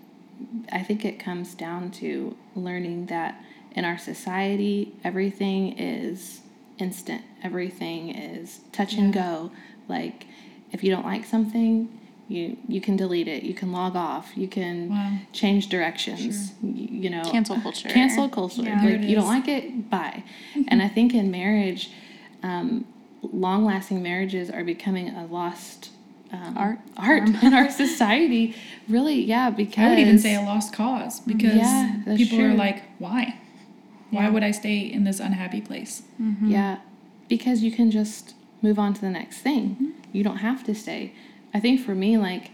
I 0.72 0.82
think 0.84 1.06
it 1.06 1.20
comes 1.20 1.54
down 1.54 1.92
to 1.92 2.36
learning 2.56 3.06
that 3.08 3.42
in 3.76 3.86
our 3.86 3.98
society, 3.98 4.94
everything 5.04 5.78
is 5.78 6.42
instant, 6.80 7.22
everything 7.44 8.10
is 8.16 8.60
touch 8.72 8.94
and 8.96 9.14
go. 9.14 9.52
Like, 9.88 10.26
if 10.72 10.84
you 10.84 10.92
don't 10.92 11.06
like 11.06 11.26
something, 11.26 12.00
you, 12.28 12.58
you 12.68 12.82
can 12.82 12.96
delete 12.98 13.28
it, 13.28 13.44
you 13.44 13.54
can 13.54 13.72
log 13.72 13.96
off, 13.96 14.32
you 14.36 14.48
can 14.48 14.90
Wow. 14.90 15.18
change 15.34 15.70
directions, 15.70 16.52
y- 16.62 16.72
you 17.04 17.10
know, 17.10 17.24
Cancel 17.30 17.60
culture. 17.60 17.90
cancel 17.90 18.28
culture. 18.30 18.64
Yeah. 18.64 18.84
Like 18.84 19.02
you 19.04 19.16
don't 19.16 19.28
like 19.28 19.48
it, 19.48 19.90
bye. 19.90 20.24
and 20.68 20.82
I 20.82 20.88
think 20.88 21.14
in 21.14 21.30
marriage, 21.32 21.92
um, 22.42 22.86
long-lasting 23.32 24.02
marriages 24.04 24.50
are 24.50 24.64
becoming 24.64 25.10
a 25.10 25.26
lost 25.26 25.90
um, 26.32 26.58
Art 26.58 26.80
art 26.98 27.30
form. 27.30 27.36
in 27.44 27.54
our 27.54 27.70
society. 27.70 28.56
Really, 28.90 29.24
yeah. 29.24 29.50
Because 29.52 29.78
I 29.86 29.90
would 29.90 30.00
even 30.00 30.18
say 30.18 30.34
a 30.36 30.42
lost 30.42 30.74
cause 30.74 31.20
because 31.20 31.56
Yeah, 31.56 32.02
people 32.18 32.42
are 32.42 32.54
like, 32.56 32.84
why? 33.00 33.36
Why 34.10 34.24
Yeah. 34.24 34.30
would 34.30 34.44
I 34.44 34.52
stay 34.52 34.80
in 34.80 35.04
this 35.04 35.20
unhappy 35.20 35.62
place? 35.62 36.04
yeah, 36.44 36.78
because 37.30 37.62
you 37.64 37.72
can 37.72 37.92
just 37.92 38.34
move 38.64 38.80
on 38.80 38.94
to 38.96 39.02
the 39.02 39.10
next 39.12 39.40
thing. 39.42 39.70
Mm-hmm. 39.76 39.90
You 40.12 40.24
don't 40.24 40.38
have 40.38 40.64
to 40.66 40.74
stay. 40.76 41.14
I 41.54 41.60
think 41.60 41.82
for 41.82 41.94
me, 41.94 42.18
like 42.18 42.50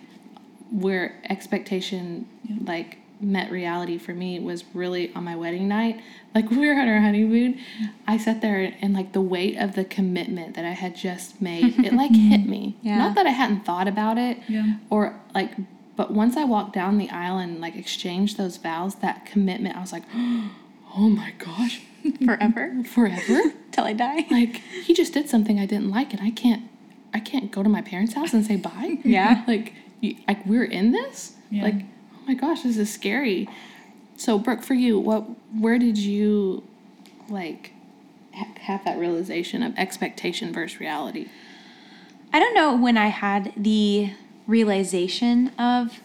where 0.71 1.15
expectation 1.29 2.27
Yeah. 2.43 2.57
like 2.65 2.97
met 3.21 3.51
reality 3.51 3.97
for 3.97 4.13
me 4.13 4.39
was 4.39 4.63
really 4.73 5.13
on 5.13 5.23
my 5.23 5.35
wedding 5.35 5.67
night. 5.67 5.99
Like 6.33 6.49
we 6.51 6.67
were 6.67 6.73
on 6.73 6.87
our 6.87 6.99
honeymoon, 7.01 7.59
I 8.07 8.17
sat 8.17 8.41
there 8.41 8.73
and 8.81 8.93
like 8.93 9.13
the 9.13 9.21
weight 9.21 9.57
of 9.57 9.75
the 9.75 9.83
commitment 9.85 10.55
that 10.55 10.65
I 10.65 10.71
had 10.71 10.95
just 10.95 11.41
made, 11.41 11.79
it 11.85 11.93
like 11.93 12.11
hit 12.15 12.45
me. 12.47 12.77
Yeah. 12.81 12.97
Not 12.97 13.15
that 13.15 13.25
I 13.27 13.31
hadn't 13.31 13.65
thought 13.65 13.87
about 13.87 14.17
it 14.17 14.37
Yeah. 14.47 14.77
or 14.89 15.19
like 15.35 15.51
but 15.95 16.11
once 16.11 16.37
I 16.37 16.45
walked 16.45 16.71
down 16.73 16.97
the 16.97 17.09
aisle 17.09 17.39
and 17.39 17.59
like 17.59 17.75
exchanged 17.75 18.37
those 18.37 18.55
vows, 18.55 18.95
that 18.95 19.25
commitment, 19.25 19.75
I 19.75 19.81
was 19.81 19.91
like, 19.91 20.03
oh 20.95 21.09
my 21.09 21.33
gosh, 21.37 21.81
Forever 22.25 22.83
forever? 22.85 23.41
till 23.71 23.83
I 23.83 23.91
die. 23.93 24.25
like 24.31 24.61
he 24.85 24.93
just 24.93 25.11
did 25.13 25.27
something 25.29 25.59
I 25.59 25.65
didn't 25.65 25.89
like, 25.89 26.13
and 26.13 26.21
I 26.21 26.29
can't, 26.31 26.63
I 27.13 27.19
can't 27.19 27.51
go 27.51 27.63
to 27.63 27.69
my 27.69 27.81
parents' 27.81 28.13
house 28.13 28.33
and 28.33 28.45
say 28.45 28.55
bye. 28.55 28.99
Yeah. 29.03 29.43
like, 29.45 29.73
like 30.25 30.45
we're 30.45 30.63
in 30.63 30.93
this. 30.93 31.33
Yeah. 31.51 31.63
Like, 31.63 31.85
my 32.29 32.35
gosh, 32.35 32.61
this 32.61 32.77
is 32.77 32.93
scary. 32.93 33.49
So, 34.15 34.37
Brooke, 34.37 34.61
for 34.61 34.75
you, 34.75 34.99
what, 34.99 35.21
where 35.51 35.79
did 35.79 35.97
you, 35.97 36.61
like, 37.27 37.73
ha- 38.35 38.53
have 38.59 38.85
that 38.85 38.99
realization 38.99 39.63
of 39.63 39.75
expectation 39.77 40.53
versus 40.53 40.79
reality? 40.79 41.29
I 42.31 42.39
don't 42.39 42.53
know 42.53 42.77
when 42.77 42.97
I 42.97 43.07
had 43.07 43.51
the 43.57 44.13
realization 44.45 45.47
of 45.57 46.01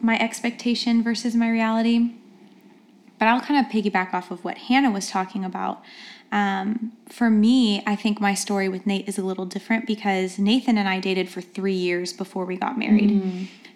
my 0.00 0.18
expectation 0.18 1.02
versus 1.02 1.34
my 1.34 1.50
reality, 1.50 2.12
but 3.18 3.28
I'll 3.28 3.42
kind 3.42 3.62
of 3.62 3.70
piggyback 3.70 4.14
off 4.14 4.30
of 4.30 4.42
what 4.44 4.56
Hannah 4.56 4.90
was 4.90 5.10
talking 5.10 5.44
about. 5.44 5.82
Um, 6.32 6.92
for 7.10 7.28
me, 7.28 7.82
I 7.86 7.94
think 7.94 8.22
my 8.22 8.32
story 8.32 8.70
with 8.70 8.86
Nate 8.86 9.06
is 9.06 9.18
a 9.18 9.22
little 9.22 9.44
different 9.44 9.86
because 9.86 10.38
Nathan 10.38 10.78
and 10.78 10.88
I 10.88 10.98
dated 10.98 11.28
for 11.28 11.42
three 11.42 11.74
years 11.74 12.14
before 12.14 12.46
we 12.46 12.56
got 12.56 12.78
married. 12.78 13.10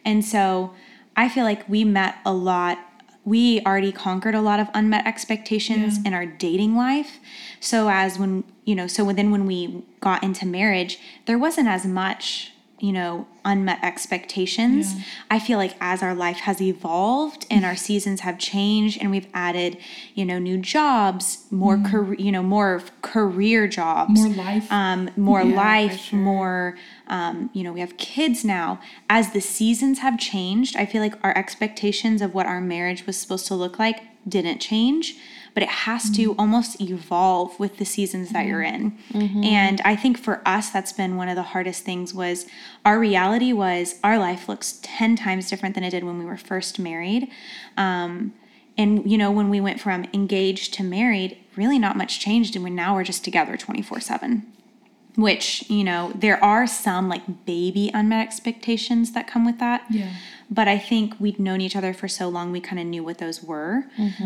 And 0.06 0.24
so 0.24 0.72
I 1.16 1.28
feel 1.28 1.44
like 1.44 1.68
we 1.68 1.84
met 1.84 2.16
a 2.24 2.32
lot. 2.32 2.78
We 3.24 3.60
already 3.64 3.92
conquered 3.92 4.34
a 4.34 4.40
lot 4.40 4.58
of 4.60 4.68
unmet 4.74 5.06
expectations 5.06 5.98
Yeah. 5.98 6.08
in 6.08 6.14
our 6.14 6.26
dating 6.26 6.74
life. 6.76 7.18
So 7.60 7.88
as 7.88 8.18
when, 8.18 8.44
you 8.64 8.74
know, 8.74 8.86
so 8.86 9.12
then 9.12 9.30
when 9.30 9.46
we 9.46 9.84
got 10.00 10.22
into 10.24 10.46
marriage, 10.46 10.98
there 11.26 11.38
wasn't 11.38 11.68
as 11.68 11.84
much, 11.86 12.52
you 12.82 12.92
know, 12.92 13.24
unmet 13.44 13.78
expectations. 13.82 14.94
Yeah. 14.94 15.02
I 15.30 15.38
feel 15.38 15.56
like 15.56 15.76
as 15.80 16.02
our 16.02 16.16
life 16.16 16.38
has 16.38 16.60
evolved 16.60 17.46
and 17.48 17.64
our 17.64 17.76
seasons 17.76 18.20
have 18.22 18.40
changed 18.40 18.98
and 19.00 19.08
we've 19.12 19.28
added, 19.32 19.78
you 20.16 20.24
know, 20.24 20.40
new 20.40 20.58
jobs, 20.58 21.46
more 21.52 21.78
career, 21.78 22.18
you 22.18 22.32
know, 22.32 22.42
more 22.42 22.82
career 23.00 23.68
jobs, 23.68 24.20
More 24.20 24.30
life. 24.30 24.70
um, 24.72 25.10
more 25.16 25.42
Yeah, 25.42 25.54
life, 25.56 26.00
sure. 26.00 26.18
more, 26.18 26.76
um, 27.06 27.50
you 27.52 27.62
know, 27.62 27.72
we 27.72 27.78
have 27.78 27.96
kids 27.98 28.44
now. 28.44 28.80
As 29.08 29.32
the 29.32 29.40
seasons 29.40 30.00
have 30.00 30.18
changed, 30.18 30.74
I 30.76 30.84
feel 30.84 31.02
like 31.02 31.14
our 31.22 31.36
expectations 31.38 32.20
of 32.20 32.34
what 32.34 32.46
our 32.46 32.60
marriage 32.60 33.06
was 33.06 33.16
supposed 33.16 33.46
to 33.46 33.54
look 33.54 33.78
like 33.78 34.00
didn't 34.28 34.58
change, 34.58 35.14
but 35.54 35.62
it 35.62 35.68
has 35.68 36.10
to 36.16 36.34
almost 36.38 36.80
evolve 36.80 37.58
with 37.60 37.76
the 37.78 37.84
seasons 37.84 38.30
that 38.32 38.46
you're 38.46 38.62
in. 38.62 38.96
And 39.44 39.80
I 39.84 39.96
think 39.96 40.18
for 40.18 40.40
us, 40.46 40.70
that's 40.70 40.92
been 40.92 41.16
one 41.16 41.28
of 41.28 41.36
the 41.36 41.42
hardest 41.42 41.84
things 41.84 42.14
was 42.14 42.46
our 42.84 42.98
reality 42.98 43.52
was 43.52 43.96
our 44.02 44.18
life 44.18 44.48
looks 44.48 44.78
10 44.82 45.16
times 45.16 45.50
different 45.50 45.74
than 45.74 45.84
it 45.84 45.90
did 45.90 46.04
when 46.04 46.18
we 46.18 46.24
were 46.24 46.36
first 46.36 46.78
married. 46.78 47.28
Um, 47.76 48.32
and 48.78 49.10
you 49.10 49.18
know, 49.18 49.30
when 49.30 49.50
we 49.50 49.60
went 49.60 49.80
from 49.80 50.06
engaged 50.14 50.72
to 50.74 50.82
married, 50.82 51.36
really 51.56 51.78
not 51.78 51.96
much 51.96 52.20
changed, 52.20 52.54
and 52.56 52.64
we 52.64 52.70
now 52.70 52.94
we're 52.94 53.04
just 53.04 53.22
together 53.24 53.56
twenty 53.56 53.82
four 53.82 54.00
seven. 54.00 54.46
Which 55.14 55.68
you 55.68 55.84
know, 55.84 56.10
there 56.14 56.42
are 56.42 56.66
some 56.66 57.08
like 57.08 57.44
baby 57.44 57.90
unmet 57.92 58.26
expectations 58.26 59.12
that 59.12 59.26
come 59.26 59.44
with 59.44 59.58
that. 59.58 59.84
Yeah. 59.90 60.10
But 60.50 60.68
I 60.68 60.78
think 60.78 61.14
we'd 61.20 61.38
known 61.38 61.60
each 61.60 61.76
other 61.76 61.92
for 61.92 62.08
so 62.08 62.28
long, 62.28 62.50
we 62.50 62.60
kind 62.60 62.80
of 62.80 62.86
knew 62.86 63.04
what 63.04 63.18
those 63.18 63.42
were. 63.42 63.84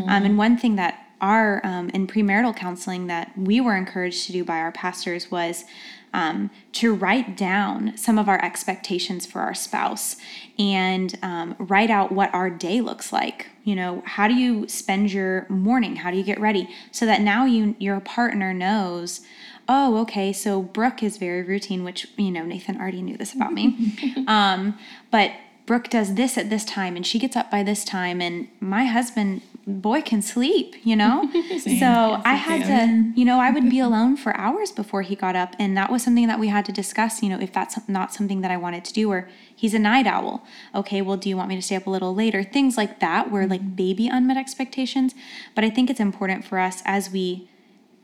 Um, 0.08 0.24
and 0.24 0.38
one 0.38 0.56
thing 0.56 0.76
that 0.76 1.05
our 1.20 1.60
um, 1.64 1.90
in 1.90 2.06
premarital 2.06 2.54
counseling 2.56 3.06
that 3.06 3.32
we 3.36 3.60
were 3.60 3.76
encouraged 3.76 4.26
to 4.26 4.32
do 4.32 4.44
by 4.44 4.58
our 4.58 4.72
pastors 4.72 5.30
was 5.30 5.64
um, 6.12 6.50
to 6.72 6.94
write 6.94 7.36
down 7.36 7.96
some 7.96 8.18
of 8.18 8.28
our 8.28 8.42
expectations 8.42 9.26
for 9.26 9.40
our 9.40 9.54
spouse 9.54 10.16
and 10.58 11.18
um, 11.22 11.54
write 11.58 11.90
out 11.90 12.10
what 12.10 12.32
our 12.32 12.48
day 12.48 12.80
looks 12.80 13.12
like. 13.12 13.48
You 13.64 13.74
know, 13.76 14.02
how 14.06 14.26
do 14.26 14.34
you 14.34 14.66
spend 14.66 15.12
your 15.12 15.46
morning? 15.50 15.96
How 15.96 16.10
do 16.10 16.16
you 16.16 16.22
get 16.22 16.40
ready? 16.40 16.68
So 16.90 17.04
that 17.06 17.20
now 17.20 17.44
you 17.44 17.76
your 17.78 18.00
partner 18.00 18.54
knows. 18.54 19.20
Oh, 19.68 19.98
okay. 20.02 20.32
So 20.32 20.62
Brooke 20.62 21.02
is 21.02 21.18
very 21.18 21.42
routine, 21.42 21.84
which 21.84 22.06
you 22.16 22.30
know 22.30 22.44
Nathan 22.44 22.80
already 22.80 23.02
knew 23.02 23.16
this 23.16 23.34
about 23.34 23.52
me. 23.52 24.24
um, 24.26 24.78
but 25.10 25.32
Brooke 25.66 25.88
does 25.90 26.14
this 26.14 26.38
at 26.38 26.48
this 26.48 26.64
time, 26.64 26.94
and 26.96 27.04
she 27.06 27.18
gets 27.18 27.36
up 27.36 27.50
by 27.50 27.62
this 27.62 27.84
time, 27.84 28.20
and 28.20 28.48
my 28.60 28.84
husband 28.84 29.42
boy 29.66 30.00
can 30.00 30.22
sleep, 30.22 30.76
you 30.84 30.94
know? 30.94 31.28
So 31.58 32.22
I 32.24 32.34
had 32.36 32.64
to, 32.66 33.12
you 33.18 33.24
know, 33.24 33.40
I 33.40 33.50
would 33.50 33.68
be 33.68 33.80
alone 33.80 34.16
for 34.16 34.34
hours 34.36 34.70
before 34.70 35.02
he 35.02 35.16
got 35.16 35.34
up. 35.34 35.56
And 35.58 35.76
that 35.76 35.90
was 35.90 36.04
something 36.04 36.28
that 36.28 36.38
we 36.38 36.46
had 36.48 36.64
to 36.66 36.72
discuss, 36.72 37.20
you 37.22 37.28
know, 37.28 37.40
if 37.40 37.52
that's 37.52 37.76
not 37.88 38.14
something 38.14 38.40
that 38.42 38.52
I 38.52 38.56
wanted 38.56 38.84
to 38.84 38.92
do, 38.92 39.10
or 39.10 39.28
he's 39.54 39.74
a 39.74 39.78
night 39.80 40.06
owl. 40.06 40.44
Okay, 40.74 41.02
well, 41.02 41.16
do 41.16 41.28
you 41.28 41.36
want 41.36 41.48
me 41.48 41.56
to 41.56 41.62
stay 41.62 41.74
up 41.74 41.88
a 41.88 41.90
little 41.90 42.14
later? 42.14 42.44
Things 42.44 42.76
like 42.76 43.00
that 43.00 43.32
were 43.32 43.46
like 43.46 43.74
baby 43.74 44.06
unmet 44.06 44.36
expectations. 44.36 45.12
But 45.56 45.64
I 45.64 45.70
think 45.70 45.90
it's 45.90 45.98
important 46.00 46.44
for 46.44 46.60
us 46.60 46.82
as 46.84 47.10
we, 47.10 47.50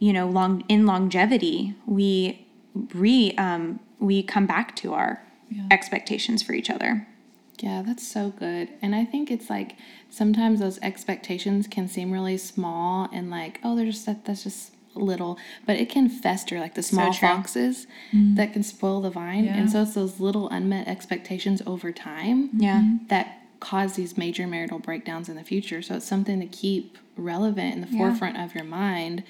you 0.01 0.13
know, 0.13 0.27
long 0.29 0.65
in 0.69 0.85
longevity, 0.87 1.77
we 1.87 2.49
re 2.95 3.33
um, 3.39 3.79
we 4.01 4.25
come 4.25 4.47
back 4.47 4.75
to 4.77 4.93
our 4.95 5.23
Yeah. 5.49 5.69
expectations 5.71 6.43
for 6.43 6.53
each 6.55 6.69
other. 6.71 7.07
Yeah, 7.63 7.83
that's 7.87 8.07
so 8.07 8.31
good. 8.31 8.71
And 8.83 8.93
I 8.93 9.05
think 9.05 9.31
it's 9.31 9.49
like 9.49 9.77
sometimes 10.11 10.59
those 10.59 10.81
expectations 10.81 11.69
can 11.69 11.87
seem 11.87 12.11
really 12.11 12.37
small 12.37 13.09
and 13.13 13.31
like, 13.31 13.61
oh, 13.63 13.77
they're 13.77 13.87
just 13.87 14.05
that 14.07 14.25
that's 14.25 14.43
just 14.43 14.73
little, 14.95 15.39
but 15.65 15.77
it 15.77 15.89
can 15.89 16.09
fester 16.09 16.59
like 16.59 16.75
the 16.75 16.83
small 16.83 17.13
true. 17.13 17.29
foxes 17.29 17.87
mm-hmm. 18.13 18.35
that 18.35 18.53
can 18.53 18.65
spoil 18.65 19.01
the 19.01 19.11
vine. 19.11 19.45
Yeah. 19.45 19.57
And 19.57 19.71
so 19.71 19.83
it's 19.83 19.95
those 19.95 20.19
little 20.19 20.49
unmet 20.49 20.89
expectations 20.89 21.63
over 21.65 21.93
time 21.93 22.51
Yeah. 22.53 22.81
Mm-hmm. 22.81 23.07
that 23.07 23.39
cause 23.61 23.95
these 23.95 24.19
major 24.19 24.49
marital 24.49 24.81
breakdowns 24.81 25.29
in 25.29 25.37
the 25.37 25.45
future. 25.45 25.83
So 25.83 25.95
it's 25.95 26.07
something 26.07 26.41
to 26.41 26.47
keep 26.47 26.99
relevant 27.17 27.77
in 27.77 27.81
the 27.81 27.87
forefront 27.97 28.39
of 28.39 28.57
your 28.57 28.65
mind 28.65 29.23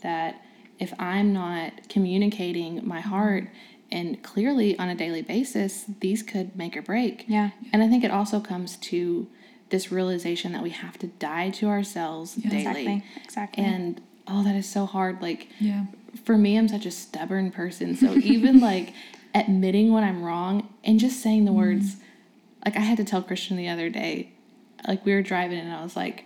that 0.00 0.40
if 0.78 0.94
I'm 0.98 1.34
not 1.34 1.86
communicating 1.90 2.80
my 2.88 3.00
heart 3.00 3.48
and 3.90 4.22
clearly 4.22 4.78
on 4.78 4.88
a 4.88 4.94
daily 4.94 5.22
basis, 5.22 5.84
these 6.00 6.22
could 6.22 6.56
make 6.56 6.76
or 6.76 6.82
break. 6.82 7.24
Yeah. 7.28 7.50
And 7.72 7.82
I 7.82 7.88
think 7.88 8.04
it 8.04 8.10
also 8.10 8.40
comes 8.40 8.76
to 8.76 9.28
this 9.70 9.90
realization 9.90 10.52
that 10.52 10.62
we 10.62 10.70
have 10.70 10.98
to 10.98 11.06
die 11.06 11.50
to 11.50 11.68
ourselves 11.68 12.34
daily. 12.34 12.58
Exactly. 12.58 13.04
Exactly. 13.22 13.64
And 13.64 14.00
oh, 14.28 14.42
that 14.44 14.54
is 14.54 14.68
so 14.68 14.86
hard. 14.86 15.22
Like 15.22 15.48
Yeah. 15.58 15.86
for 16.24 16.36
me, 16.36 16.56
I'm 16.56 16.68
such 16.68 16.86
a 16.86 16.90
stubborn 16.90 17.50
person. 17.50 17.96
So 17.96 18.12
even 18.16 18.60
like 18.60 18.92
admitting 19.34 19.92
when 19.92 20.04
I'm 20.04 20.22
wrong 20.22 20.68
and 20.84 20.98
just 20.98 21.20
saying 21.20 21.44
the 21.44 21.50
mm-hmm. 21.50 21.58
words, 21.58 21.96
like 22.64 22.76
I 22.76 22.80
had 22.80 22.96
to 22.98 23.04
tell 23.04 23.22
Christian 23.22 23.56
the 23.56 23.68
other 23.68 23.90
day, 23.90 24.30
like 24.86 25.04
we 25.04 25.12
were 25.12 25.22
driving 25.22 25.58
and 25.58 25.72
I 25.72 25.82
was 25.82 25.96
like, 25.96 26.24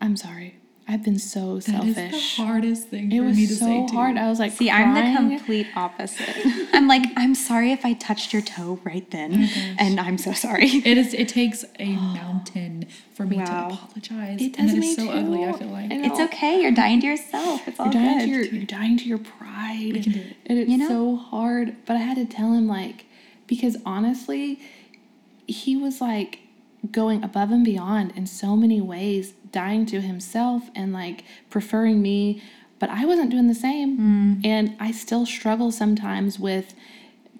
I'm 0.00 0.16
sorry. 0.16 0.56
I've 0.88 1.02
been 1.02 1.18
so 1.18 1.54
That 1.54 1.58
is 1.58 1.64
selfish. 1.64 1.94
That 1.96 2.14
is 2.14 2.36
the 2.36 2.42
hardest 2.44 2.88
thing 2.88 3.10
it 3.10 3.18
for 3.18 3.24
was 3.24 3.36
me 3.36 3.46
to 3.48 3.54
so 3.56 3.64
say 3.66 3.86
too. 3.88 3.96
hard. 3.96 4.16
I 4.16 4.28
was 4.28 4.38
like, 4.38 4.52
See, 4.52 4.70
I'm 4.70 4.94
the 4.94 5.16
complete 5.36 5.66
opposite. 5.74 6.28
I'm 6.72 6.86
like, 6.86 7.02
I'm 7.16 7.34
sorry 7.34 7.72
if 7.72 7.84
I 7.84 7.94
touched 7.94 8.32
your 8.32 8.40
toe 8.42 8.78
right 8.84 9.10
then, 9.10 9.32
oh 9.34 9.36
gosh. 9.38 9.74
and 9.78 9.98
I'm 9.98 10.16
so 10.16 10.32
sorry. 10.32 10.66
It 10.86 10.96
is. 10.96 11.12
It 11.12 11.28
takes 11.28 11.64
a 11.64 11.68
oh. 11.88 12.14
mountain 12.22 12.86
for 13.14 13.24
me 13.26 13.38
Wow. 13.38 13.44
to 13.68 13.74
apologize. 13.74 14.40
It 14.40 14.56
and 14.58 14.68
does 14.68 14.74
it 14.74 14.78
me 14.78 14.90
is 14.90 14.96
so 14.96 15.10
ugly. 15.10 15.44
I 15.44 15.52
feel 15.54 15.68
like 15.68 15.90
I. 15.90 15.96
It's 16.06 16.20
okay. 16.20 16.62
You're 16.62 16.70
dying 16.70 17.00
to 17.00 17.06
yourself. 17.08 17.66
It's 17.66 17.80
all 17.80 17.86
You're 17.86 17.94
dying 17.94 18.18
good. 18.18 18.24
to 18.26 18.30
your 18.30 18.44
you're 18.44 18.64
dying 18.66 18.96
to 18.98 19.04
your 19.06 19.18
pride. 19.18 19.90
We 19.92 20.00
can 20.02 20.12
do 20.12 20.20
it. 20.20 20.36
And 20.46 20.58
it's 20.60 20.70
You 20.70 20.78
know? 20.78 20.88
so 20.88 21.16
hard. 21.16 21.74
But 21.86 21.96
I 21.96 22.00
had 22.00 22.16
to 22.16 22.26
tell 22.26 22.52
him 22.52 22.68
like 22.68 23.06
because 23.48 23.76
honestly, 23.84 24.60
he 25.48 25.76
was 25.76 26.00
like 26.00 26.38
going 26.90 27.22
above 27.24 27.50
and 27.50 27.64
beyond 27.64 28.12
in 28.16 28.26
so 28.26 28.56
many 28.56 28.80
ways, 28.80 29.32
dying 29.52 29.86
to 29.86 30.00
himself 30.00 30.64
and 30.74 30.92
like 30.92 31.24
preferring 31.50 32.02
me. 32.02 32.42
But 32.78 32.90
I 32.90 33.04
wasn't 33.06 33.30
doing 33.30 33.48
the 33.48 33.54
same. 33.54 33.98
Mm. 33.98 34.46
And 34.46 34.76
I 34.78 34.92
still 34.92 35.24
struggle 35.24 35.72
sometimes 35.72 36.38
with 36.38 36.74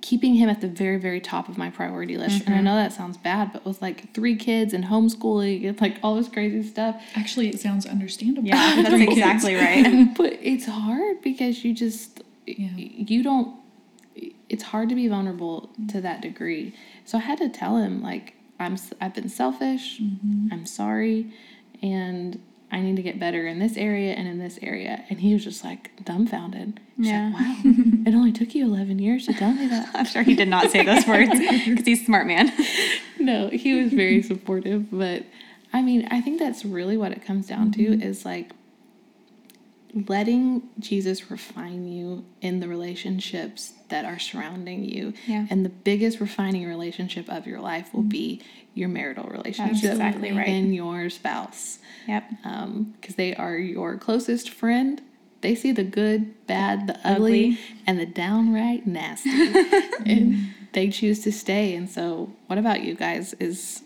keeping 0.01 0.35
him 0.35 0.49
at 0.49 0.61
the 0.61 0.69
very, 0.69 0.99
very 0.99 1.21
top 1.21 1.49
of 1.49 1.59
my 1.59 1.71
priority 1.71 2.17
list. 2.17 2.45
And 2.47 2.55
I 2.55 2.59
mm-hmm. 2.59 2.65
know 2.67 2.77
that 2.77 2.93
sounds 2.93 3.17
bad, 3.17 3.53
but 3.53 3.65
with 3.65 3.83
like 3.83 4.15
three 4.15 4.37
kids 4.37 4.73
and 4.73 4.85
homeschooling 4.85 5.69
and 5.69 5.81
like 5.81 5.99
all 6.03 6.15
this 6.15 6.29
crazy 6.29 6.63
stuff, 6.63 7.03
Actually, 7.15 7.49
it 7.49 7.61
sounds 7.61 7.87
understandable. 7.87 8.47
yeah, 8.47 8.77
that's 8.83 9.03
exactly 9.03 9.55
right. 9.55 10.09
but 10.17 10.35
it's 10.41 10.67
hard 10.67 11.21
because 11.23 11.65
you 11.65 11.75
just 11.75 12.23
Yeah. 12.47 12.71
you 12.77 13.23
don't 13.23 13.57
it's 14.49 14.63
hard 14.63 14.89
to 14.89 14.95
be 14.95 15.09
vulnerable 15.09 15.71
to 15.89 16.01
that 16.01 16.21
degree 16.21 16.75
so 17.05 17.19
i 17.19 17.21
had 17.21 17.39
to 17.39 17.49
tell 17.49 17.77
him 17.77 18.01
like 18.03 18.36
i'm 18.59 18.77
I've 19.01 19.15
been 19.15 19.29
selfish. 19.29 20.01
Mm-hmm. 20.01 20.49
I'm 20.53 20.67
sorry. 20.67 21.33
And 21.83 22.41
i 22.73 22.81
need 22.81 22.97
to 22.97 23.03
get 23.03 23.21
better 23.21 23.47
in 23.47 23.59
this 23.61 23.77
area 23.77 24.13
and 24.15 24.27
in 24.27 24.39
this 24.39 24.59
area. 24.63 25.05
And 25.09 25.21
he 25.21 25.33
was 25.35 25.45
just 25.45 25.63
like 25.65 25.91
dumbfounded. 26.05 26.81
He's 26.97 27.07
Yeah. 27.09 27.33
like, 27.35 27.65
wow. 27.65 27.73
It 28.07 28.15
only 28.15 28.33
took 28.33 28.55
you 28.55 28.65
11 28.67 28.99
years 28.99 29.27
to 29.27 29.33
tell 29.35 29.53
me 29.53 29.67
that. 29.69 29.91
I'm 29.95 30.05
sure 30.07 30.23
he 30.23 30.35
did 30.35 30.49
not 30.49 30.71
say 30.71 30.85
those 30.85 31.07
words 31.09 31.31
because 31.31 31.85
he's 31.85 32.03
a 32.03 32.05
smart 32.05 32.27
man. 32.27 32.53
no, 33.19 33.49
he 33.49 33.75
was 33.83 33.93
very 33.93 34.23
supportive, 34.23 34.91
but 34.91 35.25
I 35.73 35.83
mean, 35.83 36.09
I 36.11 36.21
think 36.21 36.39
that's 36.39 36.65
really 36.65 36.97
what 36.97 37.13
it 37.13 37.25
comes 37.25 37.47
down 37.47 37.71
to 37.73 37.83
mm-hmm. 37.83 38.03
is 38.03 38.25
like 38.25 38.53
letting 39.95 40.69
Jesus 40.79 41.31
refine 41.31 41.87
you 41.87 42.25
in 42.41 42.61
the 42.61 42.69
relationships 42.69 43.73
that 43.89 44.05
are 44.05 44.19
surrounding 44.19 44.85
you. 44.85 45.15
Yeah. 45.27 45.47
And 45.49 45.65
the 45.65 45.71
biggest 45.71 46.21
refining 46.21 46.67
relationship 46.67 47.29
of 47.29 47.47
your 47.47 47.61
life 47.61 47.93
will 47.95 48.01
mm-hmm. 48.01 48.09
be 48.09 48.43
your 48.75 48.89
marital 48.89 49.25
relationship 49.25 49.93
exactly 49.93 50.33
right. 50.33 50.47
and 50.47 50.75
your 50.75 51.09
spouse. 51.09 51.79
Yep. 52.07 52.25
Um, 52.45 52.95
because 53.01 53.15
they 53.15 53.35
are 53.35 53.57
your 53.57 53.97
closest 53.97 54.51
friend. 54.51 55.01
They 55.41 55.55
see 55.55 55.73
the 55.73 55.85
good, 55.85 56.47
bad, 56.47 56.87
the 56.87 56.99
ugly, 57.05 57.53
Ugly. 57.53 57.59
and 57.87 57.99
the 57.99 58.07
downright 58.07 58.87
nasty. 58.87 59.31
and 60.07 60.55
they 60.73 60.91
choose 60.91 61.21
to 61.21 61.33
stay. 61.33 61.75
And 61.75 61.89
so, 61.89 62.33
what 62.49 62.59
about 62.59 62.83
you 62.83 62.95
guys? 62.95 63.35
Is 63.35 63.83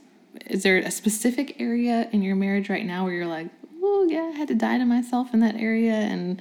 is 0.47 0.63
there 0.63 0.79
a 0.79 0.91
specific 0.91 1.61
area 1.61 2.09
in 2.13 2.23
your 2.23 2.37
marriage 2.37 2.69
right 2.69 2.87
now 2.87 3.05
where 3.05 3.13
you're 3.13 3.27
like, 3.27 3.49
oh, 3.83 4.07
yeah, 4.09 4.31
I 4.35 4.37
had 4.37 4.49
to 4.49 4.55
die 4.55 4.79
to 4.79 4.85
myself 4.85 5.33
in 5.33 5.41
that 5.41 5.57
area? 5.57 5.93
And 5.93 6.41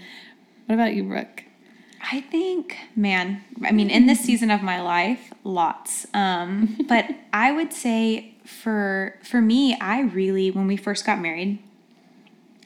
what 0.66 0.76
about 0.76 0.94
you, 0.94 1.04
Brooke? 1.04 1.44
I 2.12 2.22
think, 2.22 2.78
man, 2.96 3.44
I 3.64 3.72
mean, 3.72 3.90
in 3.90 4.06
this 4.06 4.22
season 4.22 4.52
of 4.52 4.62
my 4.62 4.82
life, 4.82 5.34
lots. 5.44 6.08
Um, 6.14 6.78
but 6.88 7.06
I 7.34 7.52
would 7.52 7.74
say 7.74 8.36
for 8.46 9.18
for 9.22 9.42
me, 9.42 9.78
I 9.80 10.02
really, 10.02 10.52
when 10.52 10.68
we 10.68 10.78
first 10.78 11.06
got 11.06 11.20
married, 11.20 11.60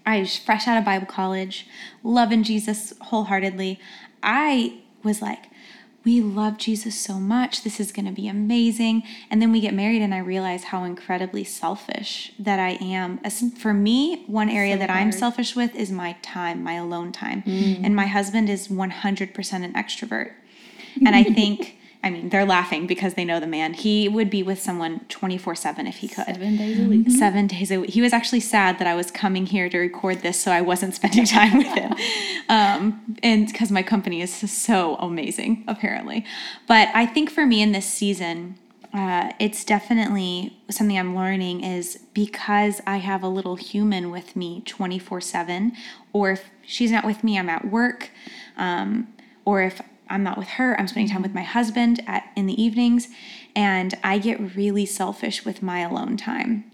I 0.06 0.20
was 0.20 0.38
fresh 0.38 0.68
out 0.68 0.78
of 0.78 0.86
Bible 0.86 1.08
college, 1.08 1.68
loving 2.04 2.44
Jesus 2.44 2.94
wholeheartedly. 3.02 3.80
I 4.22 4.82
was 5.04 5.22
like, 5.22 5.46
we 6.06 6.22
love 6.22 6.58
Jesus 6.58 6.96
so 6.96 7.20
much. 7.20 7.64
This 7.64 7.80
is 7.80 7.92
going 7.92 8.06
to 8.06 8.12
be 8.12 8.28
amazing. 8.28 9.04
And 9.30 9.42
then 9.42 9.52
we 9.52 9.62
get 9.62 9.74
married, 9.74 10.02
and 10.02 10.14
I 10.14 10.20
realize 10.20 10.66
how 10.66 10.84
incredibly 10.84 11.44
selfish 11.44 12.34
that 12.40 12.60
I 12.60 12.72
am. 12.82 13.20
As 13.24 13.42
for 13.58 13.74
me, 13.74 14.24
one 14.28 14.50
area 14.50 14.76
So 14.76 14.80
that 14.80 14.90
I'm 14.90 15.12
selfish 15.12 15.56
with 15.56 15.76
is 15.76 15.92
my 15.92 16.18
time, 16.22 16.64
my 16.64 16.74
alone 16.74 17.12
time. 17.12 17.44
Mm. 17.44 17.82
And 17.84 17.96
my 17.96 18.08
husband 18.08 18.50
is 18.50 18.68
100% 18.68 19.54
an 19.64 19.74
extrovert. 19.74 20.34
And 21.04 21.16
I 21.16 21.24
think, 21.24 21.78
I 22.04 22.10
mean, 22.10 22.30
they're 22.30 22.46
laughing 22.46 22.86
because 22.86 23.14
they 23.14 23.24
know 23.24 23.40
the 23.40 23.48
man. 23.48 23.74
He 23.74 24.10
would 24.10 24.30
be 24.30 24.44
with 24.44 24.60
someone 24.60 25.02
24 25.08 25.56
7 25.56 25.88
if 25.88 25.98
he 25.98 26.10
could. 26.10 26.26
Seven 26.26 26.58
days 26.58 26.80
a 26.80 26.84
week. 26.84 27.10
Seven 27.10 27.48
days 27.48 27.72
a 27.72 27.80
week. 27.80 27.92
He 27.92 28.02
was 28.02 28.12
actually 28.12 28.42
sad 28.42 28.78
that 28.80 28.88
I 28.88 28.94
was 28.94 29.10
coming 29.10 29.46
here 29.46 29.70
to 29.70 29.78
record 29.78 30.22
this, 30.22 30.40
so 30.40 30.52
I 30.52 30.60
wasn't 30.60 30.94
spending 30.94 31.26
time 31.40 31.58
with 31.58 31.68
him. 31.68 31.94
Um, 32.50 33.18
and 33.24 33.48
because 33.48 33.72
my 33.72 33.84
company 33.84 34.22
is 34.22 34.34
so 34.34 34.96
amazing, 34.96 35.64
apparently. 35.68 36.26
But 36.68 36.90
I 36.94 37.06
think 37.06 37.30
for 37.32 37.46
me 37.46 37.62
in 37.62 37.72
this 37.72 37.86
season, 37.86 38.58
uh, 38.94 39.32
it's 39.40 39.64
definitely 39.64 40.56
something 40.70 41.00
I'm 41.00 41.16
learning 41.16 41.64
is 41.64 42.00
because 42.14 42.82
I 42.86 42.98
have 42.98 43.24
a 43.24 43.28
little 43.28 43.56
human 43.56 44.12
with 44.12 44.36
me 44.36 44.62
24 44.66 45.22
7, 45.22 45.72
or 46.12 46.32
if 46.32 46.50
she's 46.66 46.92
not 46.92 47.06
with 47.06 47.24
me, 47.24 47.40
I'm 47.40 47.50
at 47.50 47.66
work, 47.66 48.12
um, 48.58 49.08
or 49.46 49.64
if 49.64 49.82
I'm 50.14 50.24
not 50.24 50.38
with 50.38 50.48
her, 50.50 50.80
I'm 50.80 50.88
spending 50.88 51.12
time 51.12 51.22
with 51.22 51.34
my 51.34 51.44
husband 51.44 52.02
at 52.08 52.30
in 52.36 52.46
the 52.46 52.62
evenings, 52.62 53.08
and 53.56 53.94
I 54.04 54.18
get 54.18 54.56
really 54.56 54.86
selfish 54.86 55.44
with 55.44 55.62
my 55.62 55.80
alone 55.80 56.18
time 56.18 56.72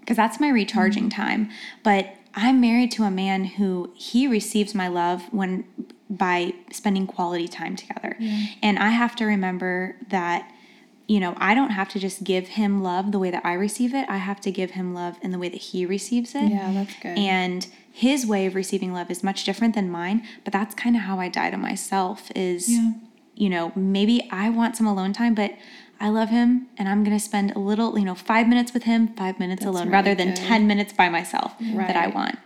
because 0.00 0.16
that's 0.16 0.40
my 0.40 0.48
recharging 0.48 1.08
mm-hmm. 1.08 1.22
time. 1.22 1.50
But 1.82 2.14
I'm 2.34 2.60
married 2.60 2.92
to 2.92 3.04
a 3.04 3.10
man 3.10 3.44
who 3.44 3.92
he 3.96 4.26
receives 4.26 4.74
my 4.74 4.88
love 4.88 5.22
when 5.32 5.64
by 6.08 6.54
spending 6.72 7.06
quality 7.06 7.46
time 7.46 7.76
together. 7.76 8.16
And 8.62 8.78
I 8.80 8.90
have 8.90 9.14
to 9.16 9.24
remember 9.24 9.96
that 10.08 10.50
you 11.06 11.18
know, 11.18 11.34
I 11.38 11.56
don't 11.56 11.70
have 11.70 11.88
to 11.88 11.98
just 11.98 12.22
give 12.22 12.46
him 12.46 12.84
love 12.84 13.10
the 13.10 13.18
way 13.18 13.32
that 13.32 13.44
I 13.44 13.54
receive 13.54 13.94
it. 13.94 14.08
I 14.08 14.18
have 14.18 14.40
to 14.42 14.52
give 14.52 14.70
him 14.70 14.94
love 14.94 15.18
in 15.22 15.32
the 15.32 15.40
way 15.40 15.48
that 15.48 15.60
he 15.60 15.84
receives 15.84 16.36
it. 16.36 16.48
Yeah, 16.48 16.70
that's 16.72 16.94
good. 17.02 17.18
And 17.18 17.66
his 18.00 18.26
way 18.26 18.46
of 18.46 18.54
receiving 18.54 18.92
love 18.92 19.10
is 19.10 19.22
much 19.22 19.44
different 19.44 19.74
than 19.74 19.90
mine, 19.90 20.26
but 20.44 20.52
that's 20.52 20.74
kind 20.74 20.96
of 20.96 21.02
how 21.02 21.18
I 21.20 21.28
die 21.28 21.50
to 21.50 21.56
myself 21.56 22.30
is 22.34 22.68
Yeah. 22.68 22.92
you 23.34 23.48
know, 23.50 23.72
maybe 23.76 24.28
I 24.30 24.48
want 24.50 24.76
some 24.76 24.86
alone 24.86 25.12
time, 25.12 25.34
but 25.34 25.52
I 26.00 26.08
love 26.08 26.30
him 26.30 26.66
and 26.78 26.88
I'm 26.88 27.04
going 27.04 27.16
to 27.16 27.22
spend 27.22 27.52
a 27.52 27.58
little, 27.58 27.98
you 27.98 28.04
know, 28.06 28.14
5 28.14 28.48
minutes 28.48 28.72
with 28.72 28.84
him, 28.84 29.08
5 29.08 29.38
minutes 29.38 29.64
alone 29.66 29.82
really 29.88 29.92
rather 29.92 30.14
than 30.14 30.28
good. 30.28 30.36
10 30.36 30.66
minutes 30.66 30.92
by 30.94 31.08
myself 31.10 31.52
that 31.60 31.96
I 31.96 32.06
want. 32.06 32.38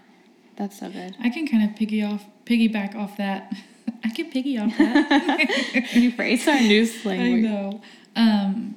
That's 0.57 0.79
so 0.81 0.89
good. 0.91 1.17
I 1.23 1.29
can 1.31 1.47
kind 1.47 1.69
of 1.69 1.77
piggy 1.77 2.03
off, 2.03 2.25
piggyback 2.47 2.95
off 2.97 3.17
that. 3.17 3.53
I 4.05 4.09
can 4.11 4.31
piggy 4.31 4.59
off 4.59 4.77
that. 4.79 5.89
New 5.95 6.11
phrase. 6.11 6.47
Our 6.49 6.61
new 6.61 6.85
slang. 6.87 7.33
word. 7.33 7.43
know. 7.43 7.81
Um, 8.17 8.75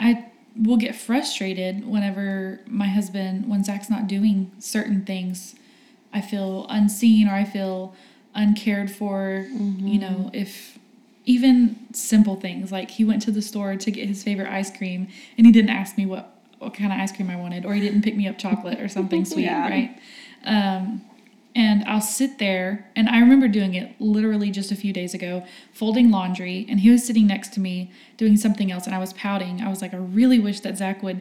I 0.00 0.26
will 0.56 0.76
get 0.76 0.94
frustrated 0.96 1.86
whenever 1.86 2.60
my 2.66 2.88
husband, 2.88 3.48
when 3.48 3.62
Zach's 3.64 3.88
not 3.90 4.06
doing 4.08 4.50
certain 4.58 5.04
things, 5.04 5.54
I 6.12 6.20
feel 6.20 6.66
unseen 6.68 7.28
or 7.28 7.34
I 7.34 7.44
feel 7.44 7.94
uncared 8.34 8.90
for. 8.90 9.46
You 9.58 9.98
know, 9.98 10.30
if 10.32 10.78
even 11.24 11.76
simple 11.92 12.36
things 12.36 12.72
like 12.72 12.90
he 12.90 13.04
went 13.04 13.22
to 13.22 13.30
the 13.30 13.42
store 13.42 13.76
to 13.76 13.90
get 13.90 14.08
his 14.08 14.22
favorite 14.24 14.48
ice 14.48 14.76
cream 14.76 15.06
and 15.38 15.46
he 15.46 15.52
didn't 15.52 15.70
ask 15.70 15.96
me 15.96 16.04
what 16.06 16.28
what 16.58 16.74
kind 16.74 16.92
of 16.92 16.98
ice 17.00 17.10
cream 17.10 17.28
I 17.28 17.36
wanted, 17.36 17.64
or 17.66 17.74
he 17.74 17.80
didn't 17.80 18.02
pick 18.02 18.16
me 18.16 18.28
up 18.28 18.38
chocolate 18.38 18.80
or 18.80 18.88
something 18.88 19.24
sweet, 19.32 19.44
Yeah. 19.46 19.68
right? 19.68 19.98
Um, 20.44 21.02
and 21.54 21.84
I'll 21.84 22.00
sit 22.00 22.38
there, 22.38 22.88
and 22.96 23.08
I 23.10 23.18
remember 23.20 23.46
doing 23.48 23.74
it 23.74 24.00
literally 24.00 24.50
just 24.50 24.70
a 24.72 24.76
few 24.76 24.92
days 24.92 25.12
ago, 25.12 25.44
folding 25.72 26.10
laundry, 26.10 26.64
and 26.68 26.80
he 26.80 26.88
was 26.90 27.04
sitting 27.04 27.26
next 27.26 27.52
to 27.54 27.60
me 27.60 27.90
doing 28.16 28.36
something 28.36 28.70
else, 28.72 28.86
and 28.86 28.94
I 28.94 28.98
was 28.98 29.12
pouting. 29.12 29.60
I 29.60 29.68
was 29.68 29.82
like, 29.82 29.92
I 29.92 29.98
really 29.98 30.38
wish 30.38 30.60
that 30.60 30.78
Zach 30.78 31.02
would, 31.02 31.20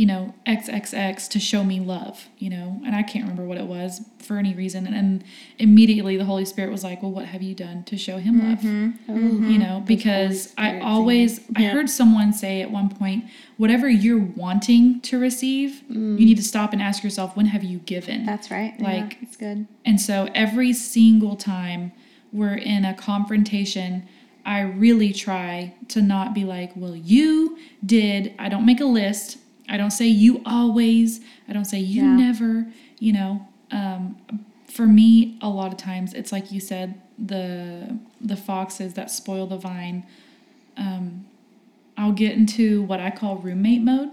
you 0.00 0.06
know, 0.06 0.32
XXX 0.46 1.28
to 1.28 1.38
show 1.38 1.62
me 1.62 1.78
love, 1.78 2.30
you 2.38 2.48
know, 2.48 2.80
and 2.86 2.96
I 2.96 3.02
can't 3.02 3.24
remember 3.24 3.44
what 3.44 3.58
it 3.58 3.66
was 3.66 4.00
for 4.18 4.38
any 4.38 4.54
reason. 4.54 4.86
And, 4.86 4.96
and 4.96 5.24
immediately 5.58 6.16
the 6.16 6.24
Holy 6.24 6.46
Spirit 6.46 6.72
was 6.72 6.82
like, 6.82 7.02
Well, 7.02 7.10
what 7.10 7.26
have 7.26 7.42
you 7.42 7.54
done 7.54 7.84
to 7.84 7.98
show 7.98 8.16
him 8.16 8.38
love? 8.38 8.60
Mm-hmm. 8.60 9.12
Mm-hmm. 9.12 9.50
You 9.50 9.58
know, 9.58 9.84
because 9.86 10.54
I 10.56 10.68
Spirit 10.68 10.84
always, 10.84 11.40
I 11.54 11.64
heard 11.64 11.90
someone 11.90 12.32
say 12.32 12.62
at 12.62 12.70
one 12.70 12.88
point, 12.88 13.24
whatever 13.58 13.90
you're 13.90 14.24
wanting 14.36 15.02
to 15.02 15.20
receive, 15.20 15.82
mm. 15.90 16.18
you 16.18 16.24
need 16.24 16.38
to 16.38 16.42
stop 16.42 16.72
and 16.72 16.80
ask 16.80 17.04
yourself, 17.04 17.36
When 17.36 17.44
have 17.44 17.62
you 17.62 17.80
given? 17.80 18.24
That's 18.24 18.50
right. 18.50 18.80
Like- 18.80 19.18
it's 19.20 19.36
good. 19.36 19.66
And 19.84 20.00
so 20.00 20.30
every 20.34 20.72
single 20.72 21.36
time 21.36 21.92
we're 22.32 22.56
in 22.56 22.86
a 22.86 22.94
confrontation, 22.94 24.08
I 24.46 24.60
really 24.60 25.12
try 25.12 25.74
to 25.88 26.00
not 26.00 26.32
be 26.32 26.44
like, 26.44 26.72
well, 26.74 26.96
you 26.96 27.58
did. 27.84 28.34
I 28.38 28.48
don't 28.48 28.64
make 28.64 28.80
a 28.80 28.86
list. 28.86 29.36
I 29.70 29.76
don't 29.78 29.92
say 29.92 30.06
you 30.08 30.42
always. 30.44 31.20
I 31.48 31.52
don't 31.54 31.64
say 31.64 31.78
you 31.78 32.02
Yeah. 32.02 32.16
never. 32.16 32.66
You 32.98 33.12
know, 33.14 33.48
um, 33.70 34.16
for 34.68 34.86
me, 34.86 35.38
a 35.40 35.48
lot 35.48 35.72
of 35.72 35.78
times 35.78 36.12
it's 36.12 36.32
like 36.32 36.52
you 36.52 36.60
said, 36.60 37.00
the 37.18 37.96
the 38.20 38.36
foxes 38.36 38.94
that 38.94 39.10
spoil 39.10 39.46
the 39.46 39.56
vine. 39.56 40.04
Um, 40.76 41.24
I'll 41.96 42.12
get 42.12 42.32
into 42.32 42.82
what 42.82 43.00
I 43.00 43.10
call 43.10 43.36
roommate 43.36 43.82
mode. 43.82 44.10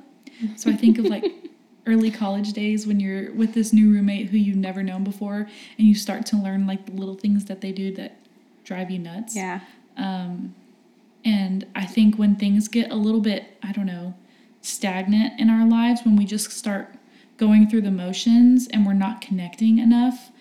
So 0.55 0.69
I 0.69 0.75
think 0.75 0.97
of 0.99 1.05
like 1.05 1.25
early 1.85 2.11
college 2.11 2.51
days 2.53 2.85
when 2.85 2.99
you're 2.99 3.31
with 3.33 3.53
this 3.53 3.71
new 3.73 3.91
roommate 3.91 4.29
who 4.29 4.37
you've 4.37 4.57
never 4.57 4.83
known 4.83 5.03
before 5.05 5.47
and 5.77 5.87
you 5.87 5.95
start 5.95 6.25
to 6.27 6.37
learn 6.37 6.67
like 6.67 6.85
the 6.85 6.91
little 6.91 7.15
things 7.15 7.45
that 7.45 7.61
they 7.61 7.71
do 7.71 7.93
that 7.95 8.17
drive 8.65 8.91
you 8.91 8.99
nuts. 8.99 9.35
Yeah. 9.35 9.61
And 11.25 11.65
I 11.75 11.85
think 11.85 12.15
when 12.17 12.35
things 12.35 12.67
get 12.67 12.91
a 12.91 12.95
little 12.95 13.19
bit, 13.21 13.57
I 13.63 13.71
don't 13.71 13.85
know, 13.85 14.13
stagnant 14.61 15.39
in 15.39 15.49
our 15.49 15.67
lives, 15.67 16.01
when 16.03 16.15
we 16.15 16.25
just 16.25 16.51
start 16.51 16.95
going 17.37 17.69
through 17.69 17.81
the 17.81 17.91
motions 17.91 18.67
and 18.67 18.85
we're 18.85 18.93
not 18.93 19.21
connecting 19.21 19.77
enough, 19.79 20.31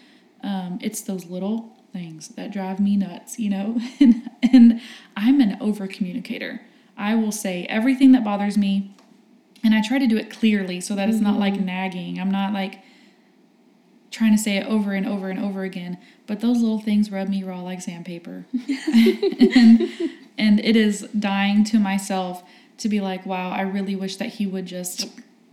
um, 0.42 0.78
it's 0.82 1.00
those 1.02 1.26
little 1.26 1.76
things 1.92 2.28
that 2.28 2.52
drive 2.52 2.80
me 2.80 2.96
nuts, 2.96 3.38
you 3.38 3.50
know? 3.50 3.80
and, 4.00 4.30
and 4.52 4.80
I'm 5.16 5.40
an 5.40 5.56
over 5.60 5.86
communicator. 5.86 6.62
I 6.96 7.14
will 7.14 7.32
say 7.32 7.66
everything 7.68 8.12
that 8.12 8.24
bothers 8.24 8.56
me, 8.56 8.94
and 9.62 9.74
I 9.74 9.82
try 9.86 9.98
to 9.98 10.06
do 10.06 10.16
it 10.16 10.30
clearly 10.30 10.80
so 10.80 10.94
that 10.94 11.08
it's 11.08 11.20
not 11.20 11.38
like 11.38 11.60
nagging. 11.60 12.18
I'm 12.18 12.30
not 12.30 12.52
like 12.52 12.80
trying 14.10 14.34
to 14.34 14.42
say 14.42 14.56
it 14.56 14.66
over 14.66 14.92
and 14.92 15.06
over 15.06 15.28
and 15.28 15.38
over 15.38 15.62
again, 15.64 15.98
but 16.26 16.40
those 16.40 16.60
little 16.60 16.80
things 16.80 17.10
rub 17.10 17.28
me 17.28 17.42
raw 17.42 17.60
like 17.60 17.82
sandpaper. 17.82 18.46
and, 18.92 19.90
and 20.38 20.60
it 20.60 20.76
is 20.76 21.02
dying 21.18 21.64
to 21.64 21.78
myself 21.78 22.42
to 22.78 22.88
be 22.88 23.00
like, 23.00 23.24
wow, 23.26 23.50
I 23.50 23.62
really 23.62 23.96
wish 23.96 24.16
that 24.16 24.28
he 24.28 24.46
would 24.46 24.66
just, 24.66 25.08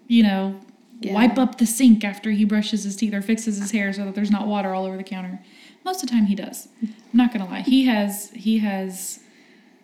you 0.07 0.23
know, 0.23 0.59
Yeah. 1.01 1.13
wipe 1.13 1.37
up 1.37 1.57
the 1.57 1.65
sink 1.65 2.03
after 2.03 2.31
he 2.31 2.45
brushes 2.45 2.83
his 2.83 2.95
teeth 2.95 3.13
or 3.13 3.21
fixes 3.21 3.57
his 3.59 3.71
hair 3.71 3.91
so 3.93 4.05
that 4.05 4.15
there's 4.15 4.31
not 4.31 4.47
water 4.47 4.73
all 4.73 4.85
over 4.85 4.97
the 4.97 5.03
counter. 5.03 5.39
Most 5.85 6.01
of 6.03 6.09
the 6.09 6.15
time 6.15 6.25
he 6.27 6.35
does. 6.35 6.67
I'm 6.81 6.93
not 7.13 7.33
gonna 7.33 7.45
lie. 7.49 7.61
He 7.61 7.85
has 7.85 8.31
he 8.31 8.59
has 8.59 9.19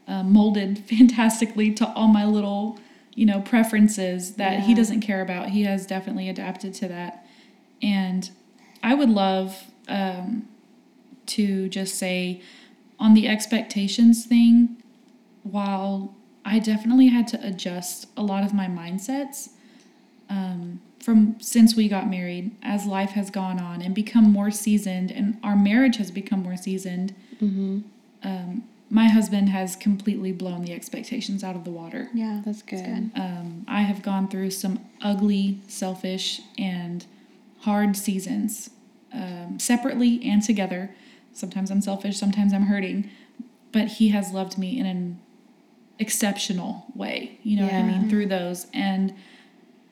uh, 0.08 0.24
molded 0.24 0.80
fantastically 0.90 1.72
to 1.74 1.88
all 1.94 2.08
my 2.08 2.26
little, 2.26 2.80
you 3.16 3.26
know, 3.26 3.42
preferences 3.42 4.36
that 4.36 4.62
he 4.62 4.74
doesn't 4.74 5.02
care 5.02 5.22
about. 5.22 5.50
He 5.50 5.64
has 5.64 5.86
definitely 5.86 6.30
adapted 6.30 6.74
to 6.76 6.88
that. 6.88 7.26
And 7.82 8.30
I 8.82 8.94
would 8.94 9.10
love 9.10 9.66
um, 9.90 10.48
to 11.28 11.68
just 11.70 11.96
say 11.96 12.42
on 12.98 13.14
the 13.14 13.28
expectations 13.28 14.26
thing, 14.26 14.78
while 15.44 16.16
I 16.46 16.60
definitely 16.60 17.08
had 17.08 17.28
to 17.30 17.46
adjust 17.46 18.08
a 18.18 18.24
lot 18.24 18.44
of 18.44 18.54
my 18.54 18.68
mindsets, 18.68 19.50
um, 20.30 20.82
from 21.00 21.38
since 21.40 21.76
we 21.76 21.88
got 21.88 22.10
married, 22.10 22.52
as 22.62 22.86
life 22.86 23.12
has 23.12 23.30
gone 23.32 23.60
on 23.60 23.82
and 23.82 23.96
become 23.96 24.32
more 24.32 24.52
seasoned, 24.52 25.12
and 25.12 25.38
our 25.44 25.56
marriage 25.56 25.98
has 25.98 26.12
become 26.12 26.44
more 26.44 26.58
seasoned, 26.58 27.14
um, 28.24 28.64
my 28.90 29.08
husband 29.08 29.50
has 29.50 29.76
completely 29.76 30.32
blown 30.32 30.64
the 30.64 30.74
expectations 30.74 31.44
out 31.44 31.56
of 31.56 31.64
the 31.64 31.70
water. 31.72 32.10
Yeah. 32.14 32.42
That's 32.44 32.64
good. 32.64 33.12
Um, 33.16 33.64
I 33.68 33.82
have 33.82 34.02
gone 34.02 34.28
through 34.28 34.52
some 34.52 34.80
ugly, 35.02 35.60
selfish, 35.68 36.42
and 36.58 37.06
hard 37.62 37.96
seasons, 37.96 38.72
um, 39.14 39.60
separately 39.60 40.22
and 40.26 40.42
together. 40.44 40.90
Sometimes 41.34 41.70
I'm 41.72 41.82
selfish, 41.82 42.18
sometimes 42.18 42.52
I'm 42.52 42.64
hurting, 42.64 43.10
but 43.72 43.88
he 43.88 44.10
has 44.10 44.34
loved 44.34 44.58
me 44.58 44.80
in 44.80 44.86
an 44.86 45.20
exceptional 46.00 46.86
way. 46.96 47.40
You 47.44 47.58
know 47.58 47.64
what 47.64 47.74
I 47.74 47.84
mean? 47.84 48.10
Through 48.10 48.28
those. 48.28 48.68
And 48.74 49.14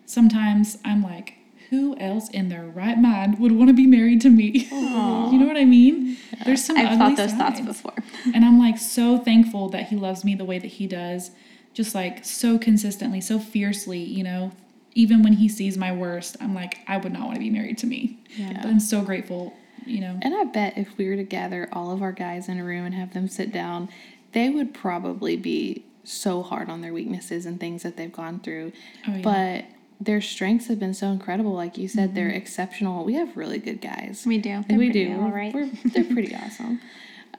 sometimes 0.06 0.78
I'm 0.86 1.04
like, 1.04 1.34
who 1.70 1.98
else 1.98 2.30
in 2.30 2.48
their 2.48 2.64
right 2.64 2.98
mind 2.98 3.40
would 3.40 3.52
want 3.52 3.70
to 3.70 3.74
be 3.74 3.86
married 3.86 4.22
to 4.22 4.30
me? 4.30 4.68
you 4.72 5.38
know 5.38 5.46
what 5.46 5.58
I 5.58 5.66
mean? 5.66 6.18
There's 6.46 6.64
some 6.64 6.78
I've 6.78 6.98
thought 6.98 7.18
those 7.18 7.34
thoughts 7.34 7.62
before. 7.62 7.94
And 8.34 8.44
I'm 8.44 8.60
like 8.60 8.78
so 8.78 9.18
thankful 9.18 9.70
that 9.70 9.88
he 9.88 9.96
loves 9.96 10.26
me 10.26 10.36
the 10.36 10.44
way 10.44 10.60
that 10.60 10.68
he 10.68 10.88
does, 10.88 11.32
just 11.74 11.96
like 11.96 12.26
so 12.26 12.58
consistently, 12.58 13.22
so 13.22 13.40
fiercely, 13.40 14.00
you 14.00 14.24
know. 14.24 14.52
Even 14.96 15.24
when 15.24 15.34
he 15.34 15.48
sees 15.48 15.78
my 15.78 15.92
worst, 15.92 16.36
I'm 16.42 16.56
like, 16.56 16.80
I 16.88 16.98
would 16.98 17.14
not 17.14 17.24
want 17.24 17.36
to 17.36 17.40
be 17.40 17.50
married 17.50 17.78
to 17.80 17.86
me. 17.86 18.20
Yeah. 18.36 18.54
But 18.62 18.66
I'm 18.66 18.80
so 18.80 19.02
grateful, 19.02 19.54
you 19.86 20.02
know. 20.02 20.20
And 20.22 20.36
I 20.36 20.44
bet 20.46 20.78
if 20.78 20.98
we 20.98 21.08
were 21.08 21.16
to 21.16 21.24
gather 21.24 21.70
all 21.72 21.92
of 21.92 22.02
our 22.02 22.12
guys 22.12 22.50
in 22.50 22.60
a 22.60 22.64
room 22.64 22.86
and 22.86 22.96
have 22.96 23.14
them 23.14 23.28
sit 23.28 23.54
down, 23.54 23.90
they 24.34 24.50
would 24.50 24.74
probably 24.74 25.38
be 25.38 25.86
so 26.08 26.42
hard 26.44 26.70
on 26.70 26.82
their 26.82 26.94
weaknesses 26.94 27.46
and 27.46 27.60
things 27.60 27.84
that 27.84 27.98
they've 27.98 28.12
gone 28.12 28.40
through. 28.40 28.72
Oh, 29.08 29.12
yeah. 29.12 29.22
But 29.22 29.66
their 30.00 30.22
strengths 30.22 30.68
have 30.68 30.80
been 30.80 30.94
so 30.94 31.08
incredible. 31.08 31.54
Like 31.54 31.78
you 31.78 31.88
said, 31.88 32.14
they're 32.16 32.30
exceptional. 32.30 33.04
We 33.04 33.16
have 33.16 33.36
really 33.36 33.58
good 33.58 33.82
guys. 33.82 34.24
We 34.26 34.38
do. 34.38 34.60
we 34.60 34.64
They're 34.68 34.78
pretty 34.78 35.06
do. 35.06 35.22
All 35.22 35.32
right. 35.32 35.54
We're, 35.54 35.70
they're 35.86 36.04
pretty 36.04 36.36
awesome. 36.44 36.80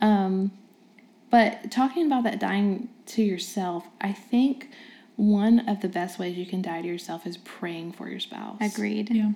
Um, 0.00 0.52
but 1.30 1.70
talking 1.70 2.06
about 2.06 2.24
that 2.24 2.40
dying 2.40 2.88
to 3.06 3.22
yourself, 3.22 3.84
I 4.00 4.12
think 4.12 4.70
one 5.16 5.68
of 5.68 5.80
the 5.80 5.88
best 5.88 6.18
ways 6.18 6.36
you 6.36 6.46
can 6.46 6.62
die 6.62 6.80
to 6.82 6.88
yourself 6.88 7.26
is 7.26 7.36
praying 7.38 7.92
for 7.92 8.08
your 8.08 8.20
spouse 8.20 8.56
Agreed. 8.60 9.10
Yeah. 9.10 9.32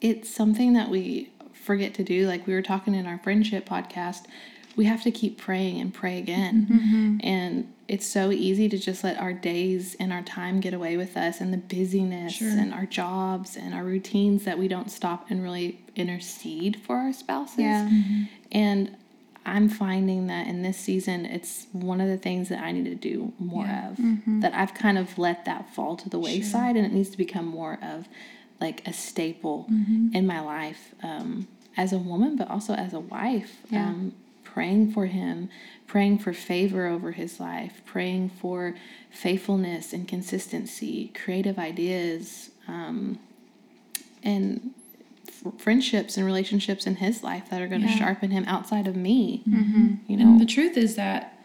it's 0.00 0.28
something 0.30 0.72
that 0.72 0.88
we 0.88 1.30
forget 1.52 1.94
to 1.94 2.04
do. 2.04 2.26
Like 2.26 2.46
we 2.46 2.54
were 2.54 2.62
talking 2.62 2.94
in 2.94 3.06
our 3.06 3.18
friendship 3.18 3.68
podcast, 3.68 4.24
we 4.78 4.84
have 4.86 5.02
to 5.02 5.10
keep 5.10 5.36
praying 5.38 5.80
and 5.80 5.92
pray 5.92 6.16
again. 6.18 7.18
And 7.22 7.70
it's 7.88 8.06
so 8.06 8.30
easy 8.30 8.68
to 8.68 8.78
just 8.78 9.02
let 9.02 9.18
our 9.18 9.32
days 9.32 9.96
and 9.98 10.12
our 10.12 10.22
time 10.22 10.60
get 10.60 10.72
away 10.72 10.96
with 10.96 11.16
us 11.16 11.40
and 11.40 11.52
the 11.52 11.58
busyness 11.58 12.34
Sure. 12.34 12.48
and 12.48 12.72
our 12.72 12.86
jobs 12.86 13.56
and 13.56 13.74
our 13.74 13.82
routines 13.84 14.44
that 14.44 14.56
we 14.58 14.68
don't 14.68 14.90
stop 14.90 15.26
and 15.30 15.42
really 15.42 15.80
intercede 15.96 16.80
for 16.86 16.96
our 16.96 17.12
spouses. 17.12 17.58
Yeah. 17.58 17.90
And 18.52 18.96
I'm 19.44 19.68
finding 19.68 20.26
that 20.28 20.46
in 20.46 20.62
this 20.62 20.76
season, 20.76 21.24
it's 21.26 21.66
one 21.72 22.00
of 22.00 22.08
the 22.08 22.18
things 22.18 22.48
that 22.50 22.62
I 22.62 22.70
need 22.70 22.84
to 22.84 22.94
do 22.94 23.32
more 23.38 23.64
Yeah. 23.64 23.90
of. 23.90 23.96
Mm-hmm. 23.96 24.40
That 24.40 24.52
I've 24.54 24.74
kind 24.74 24.96
of 24.98 25.18
let 25.18 25.44
that 25.46 25.74
fall 25.74 25.96
to 25.96 26.08
the 26.08 26.18
wayside, 26.18 26.76
and 26.76 26.84
it 26.86 26.92
needs 26.92 27.10
to 27.10 27.18
become 27.18 27.46
more 27.46 27.78
of 27.82 28.06
like 28.60 28.86
a 28.86 28.92
staple 28.92 29.66
Mm-hmm. 29.72 30.14
in 30.14 30.26
my 30.26 30.40
life 30.40 30.94
um, 31.02 31.48
as 31.76 31.92
a 31.92 31.98
woman, 31.98 32.36
but 32.36 32.48
also 32.50 32.74
as 32.74 32.92
a 32.92 33.00
wife. 33.00 33.56
Yeah. 33.70 33.86
Um, 33.88 34.12
praying 34.58 34.90
for 34.90 35.06
him, 35.06 35.48
praying 35.86 36.18
for 36.18 36.32
favor 36.32 36.88
over 36.88 37.12
his 37.12 37.38
life, 37.38 37.80
praying 37.86 38.28
for 38.28 38.74
faithfulness 39.08 39.92
and 39.92 40.08
consistency, 40.08 41.12
creative 41.14 41.60
ideas, 41.60 42.50
um, 42.66 43.20
and 44.24 44.72
friendships 45.58 46.16
and 46.16 46.26
relationships 46.26 46.88
in 46.88 46.96
his 46.96 47.22
life 47.22 47.48
that 47.50 47.62
are 47.62 47.68
going 47.68 47.82
to 47.82 47.86
Yeah. 47.86 47.98
sharpen 47.98 48.32
him 48.32 48.44
outside 48.48 48.88
of 48.88 48.96
me. 48.96 49.44
Mm-hmm. 49.48 49.86
You 50.08 50.18
And 50.18 50.32
know, 50.32 50.38
the 50.40 50.44
truth 50.56 50.76
is 50.76 50.96
that 50.96 51.38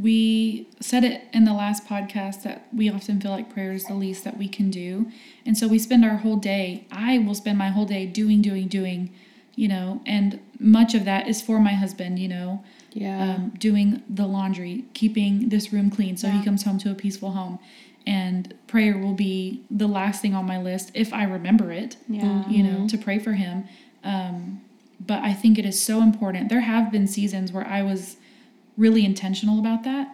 we 0.00 0.66
said 0.80 1.04
it 1.04 1.24
in 1.34 1.44
the 1.44 1.52
last 1.52 1.86
podcast 1.86 2.44
that 2.44 2.66
we 2.74 2.88
often 2.88 3.20
feel 3.20 3.30
like 3.30 3.52
prayer 3.52 3.72
is 3.72 3.84
the 3.84 3.94
least 3.94 4.24
that 4.24 4.38
we 4.38 4.48
can 4.48 4.70
do. 4.70 5.06
And 5.44 5.58
so 5.58 5.68
we 5.68 5.78
spend 5.78 6.02
our 6.02 6.16
whole 6.16 6.36
day, 6.38 6.86
I 6.90 7.18
will 7.18 7.34
spend 7.34 7.58
my 7.58 7.68
whole 7.68 7.84
day 7.84 8.06
doing, 8.06 8.40
doing, 8.40 8.68
doing, 8.68 9.10
you 9.56 9.68
know, 9.68 10.00
and 10.06 10.40
much 10.58 10.94
of 10.94 11.04
that 11.04 11.28
is 11.28 11.40
for 11.42 11.58
my 11.60 11.72
husband, 11.72 12.18
you 12.18 12.28
know, 12.28 12.62
yeah, 12.92 13.34
um, 13.34 13.52
doing 13.58 14.02
the 14.08 14.26
laundry, 14.26 14.84
keeping 14.94 15.48
this 15.48 15.72
room 15.72 15.90
clean 15.90 16.16
so 16.16 16.28
Yeah. 16.28 16.38
he 16.38 16.44
comes 16.44 16.62
home 16.64 16.78
to 16.78 16.90
a 16.90 16.94
peaceful 16.94 17.32
home. 17.32 17.58
And 18.06 18.52
prayer 18.66 18.98
will 18.98 19.14
be 19.14 19.62
the 19.70 19.86
last 19.86 20.20
thing 20.20 20.34
on 20.34 20.44
my 20.46 20.60
list 20.60 20.90
if 20.94 21.12
I 21.12 21.24
remember 21.24 21.72
it 21.72 21.96
Yeah. 22.08 22.48
you 22.48 22.62
know, 22.62 22.86
to 22.88 22.98
pray 22.98 23.18
for 23.18 23.32
him. 23.32 23.64
Um, 24.04 24.60
but 25.04 25.22
I 25.22 25.32
think 25.32 25.58
it 25.58 25.64
is 25.64 25.80
so 25.80 26.02
important. 26.02 26.48
There 26.50 26.60
have 26.60 26.92
been 26.92 27.06
seasons 27.06 27.52
where 27.52 27.66
I 27.66 27.82
was 27.82 28.16
really 28.76 29.04
intentional 29.04 29.58
about 29.58 29.84
that, 29.84 30.08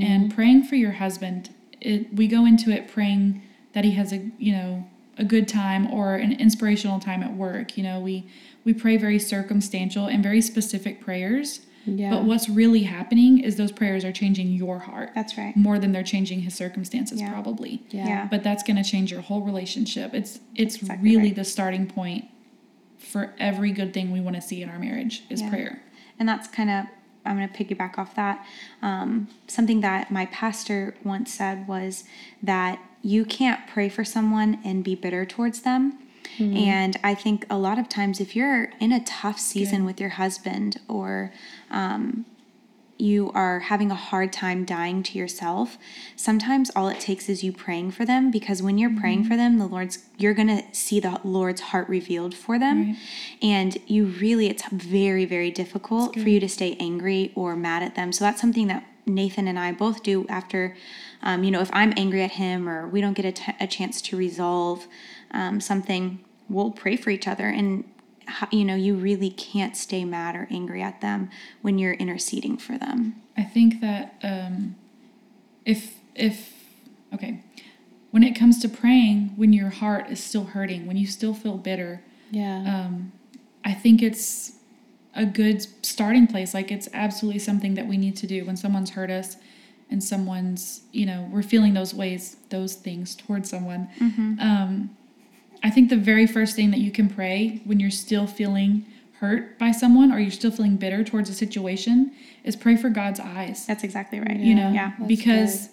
and 0.00 0.34
praying 0.34 0.64
for 0.64 0.74
your 0.76 0.92
husband. 0.92 1.50
It, 1.82 2.14
we 2.14 2.26
go 2.28 2.46
into 2.46 2.70
it 2.70 2.88
praying 2.88 3.42
that 3.74 3.84
he 3.84 3.90
has 3.92 4.10
a 4.12 4.30
you 4.38 4.52
know 4.52 4.86
a 5.18 5.24
good 5.24 5.46
time 5.48 5.86
or 5.92 6.14
an 6.16 6.32
inspirational 6.32 6.98
time 6.98 7.22
at 7.22 7.34
work. 7.34 7.76
You 7.76 7.84
know, 7.84 8.00
we 8.00 8.24
we 8.66 8.74
pray 8.74 8.96
very 8.98 9.18
circumstantial 9.18 10.06
and 10.06 10.22
very 10.22 10.42
specific 10.42 11.00
prayers. 11.00 11.60
yeah. 11.86 12.10
But 12.10 12.24
what's 12.24 12.48
really 12.48 12.82
happening 12.82 13.38
is 13.38 13.54
those 13.56 13.70
prayers 13.72 14.04
are 14.04 14.10
changing 14.12 14.48
your 14.50 14.80
heart 14.80 15.10
That's 15.14 15.38
right. 15.38 15.56
more 15.56 15.78
than 15.78 15.92
they're 15.92 16.02
changing 16.02 16.40
his 16.40 16.54
circumstances, 16.54 17.20
Yeah. 17.20 17.30
probably 17.32 17.84
yeah. 17.90 18.06
Yeah. 18.08 18.28
but 18.28 18.42
that's 18.42 18.62
going 18.64 18.76
to 18.76 18.82
change 18.82 19.12
your 19.12 19.20
whole 19.22 19.40
relationship. 19.42 20.12
It's 20.12 20.40
it's 20.56 20.76
exactly 20.76 21.08
really 21.10 21.28
right. 21.28 21.36
the 21.36 21.44
starting 21.44 21.86
point 21.86 22.24
for 22.98 23.32
every 23.38 23.70
good 23.70 23.94
thing 23.94 24.10
we 24.10 24.20
want 24.20 24.34
to 24.36 24.42
see 24.42 24.60
in 24.62 24.68
our 24.68 24.80
marriage 24.80 25.22
is 25.30 25.40
Yeah. 25.40 25.50
prayer. 25.50 25.82
And 26.18 26.28
that's 26.28 26.48
kind 26.48 26.70
of, 26.70 26.86
I'm 27.24 27.36
going 27.36 27.48
to 27.48 27.56
piggyback 27.64 27.98
off 27.98 28.14
that. 28.16 28.44
Um, 28.82 29.28
something 29.46 29.80
that 29.82 30.10
my 30.10 30.26
pastor 30.26 30.96
once 31.04 31.32
said 31.32 31.68
was 31.68 32.02
that 32.42 32.80
you 33.02 33.24
can't 33.24 33.60
pray 33.68 33.88
for 33.88 34.04
someone 34.04 34.58
and 34.64 34.82
be 34.82 34.94
bitter 34.96 35.24
towards 35.24 35.60
them. 35.60 35.98
And 36.38 36.98
I 37.02 37.14
think 37.14 37.46
a 37.50 37.58
lot 37.58 37.78
of 37.78 37.88
times, 37.88 38.20
if 38.20 38.36
you're 38.36 38.70
in 38.80 38.92
a 38.92 39.04
tough 39.04 39.38
season 39.38 39.84
with 39.84 40.00
your 40.00 40.10
husband 40.10 40.80
or 40.88 41.32
um, 41.70 42.24
you 42.98 43.30
are 43.34 43.60
having 43.60 43.90
a 43.90 43.94
hard 43.94 44.32
time 44.32 44.64
dying 44.64 45.02
to 45.02 45.18
yourself, 45.18 45.76
sometimes 46.14 46.70
all 46.74 46.88
it 46.88 47.00
takes 47.00 47.28
is 47.28 47.44
you 47.44 47.52
praying 47.52 47.90
for 47.90 48.04
them 48.04 48.30
because 48.30 48.62
when 48.62 48.78
you're 48.78 48.94
praying 48.98 49.24
for 49.24 49.36
them, 49.36 49.58
the 49.58 49.66
Lord's 49.66 50.04
you're 50.18 50.34
going 50.34 50.48
to 50.48 50.62
see 50.72 51.00
the 51.00 51.20
Lord's 51.22 51.60
heart 51.60 51.88
revealed 51.88 52.34
for 52.34 52.58
them. 52.58 52.86
Right. 52.86 52.96
And 53.42 53.78
you 53.86 54.06
really 54.06 54.48
it's 54.48 54.66
very 54.70 55.24
very 55.24 55.50
difficult 55.50 56.14
for 56.14 56.28
you 56.28 56.40
to 56.40 56.48
stay 56.48 56.76
angry 56.80 57.32
or 57.34 57.54
mad 57.56 57.82
at 57.82 57.94
them. 57.94 58.12
So 58.12 58.24
that's 58.24 58.40
something 58.40 58.66
that 58.68 58.84
Nathan 59.04 59.46
and 59.46 59.58
I 59.58 59.72
both 59.72 60.02
do 60.02 60.26
after 60.28 60.76
um, 61.22 61.44
you 61.44 61.50
know, 61.50 61.60
if 61.60 61.70
I'm 61.72 61.92
angry 61.96 62.22
at 62.22 62.32
him 62.32 62.68
or 62.68 62.86
we 62.88 63.00
don't 63.00 63.14
get 63.14 63.24
a, 63.24 63.32
t- 63.32 63.52
a 63.58 63.66
chance 63.66 64.00
to 64.02 64.16
resolve 64.16 64.86
um, 65.36 65.60
something, 65.60 66.18
we'll 66.48 66.70
pray 66.70 66.96
for 66.96 67.10
each 67.10 67.28
other. 67.28 67.46
And, 67.48 67.84
you 68.50 68.64
know, 68.64 68.74
you 68.74 68.94
really 68.94 69.30
can't 69.30 69.76
stay 69.76 70.04
mad 70.04 70.34
or 70.34 70.48
angry 70.50 70.82
at 70.82 71.00
them 71.00 71.30
when 71.62 71.78
you're 71.78 71.92
interceding 71.92 72.56
for 72.56 72.78
them. 72.78 73.22
I 73.36 73.44
think 73.44 73.80
that 73.80 74.14
um, 74.22 74.76
if 75.64 75.94
if 76.14 76.54
okay, 77.12 77.42
when 78.10 78.22
it 78.22 78.32
comes 78.32 78.60
to 78.62 78.68
praying, 78.68 79.34
when 79.36 79.52
your 79.52 79.68
heart 79.68 80.10
is 80.10 80.24
still 80.24 80.44
hurting, 80.44 80.86
when 80.86 80.96
you 80.96 81.06
still 81.06 81.34
feel 81.34 81.58
bitter, 81.58 82.02
yeah. 82.30 82.86
um, 82.86 83.12
I 83.62 83.74
think 83.74 84.02
it's 84.02 84.52
a 85.14 85.26
good 85.26 85.66
starting 85.84 86.26
place. 86.26 86.54
Like 86.54 86.72
it's 86.72 86.88
absolutely 86.94 87.40
something 87.40 87.74
that 87.74 87.86
we 87.86 87.98
need 87.98 88.16
to 88.16 88.26
do 88.26 88.44
when 88.46 88.56
someone's 88.56 88.90
hurt 88.90 89.10
us 89.10 89.36
and 89.90 90.02
someone's, 90.02 90.80
you 90.92 91.04
know, 91.06 91.28
we're 91.30 91.42
feeling 91.42 91.74
those 91.74 91.94
ways, 91.94 92.36
those 92.48 92.74
things 92.74 93.14
towards 93.14 93.50
someone. 93.50 93.88
Um, 94.40 94.96
I 95.66 95.70
think 95.70 95.90
the 95.90 95.96
very 95.96 96.26
first 96.26 96.54
thing 96.54 96.70
that 96.70 96.78
you 96.80 96.92
can 96.92 97.08
pray 97.08 97.60
when 97.64 97.80
you're 97.80 97.90
still 97.90 98.26
feeling 98.26 98.86
hurt 99.20 99.58
by 99.58 99.70
someone 99.72 100.12
or 100.12 100.18
you're 100.20 100.30
still 100.30 100.50
feeling 100.52 100.76
bitter 100.76 101.02
towards 101.02 101.28
a 101.30 101.34
situation 101.34 102.12
is 102.44 102.54
pray 102.54 102.76
for 102.76 102.88
God's 102.90 103.18
eyes 103.18 103.66
That's 103.66 103.82
exactly 103.82 104.20
right. 104.20 104.36
you 104.36 104.54
know 104.54 104.70
Yeah. 104.72 104.92
that's 104.98 105.08
because 105.08 105.68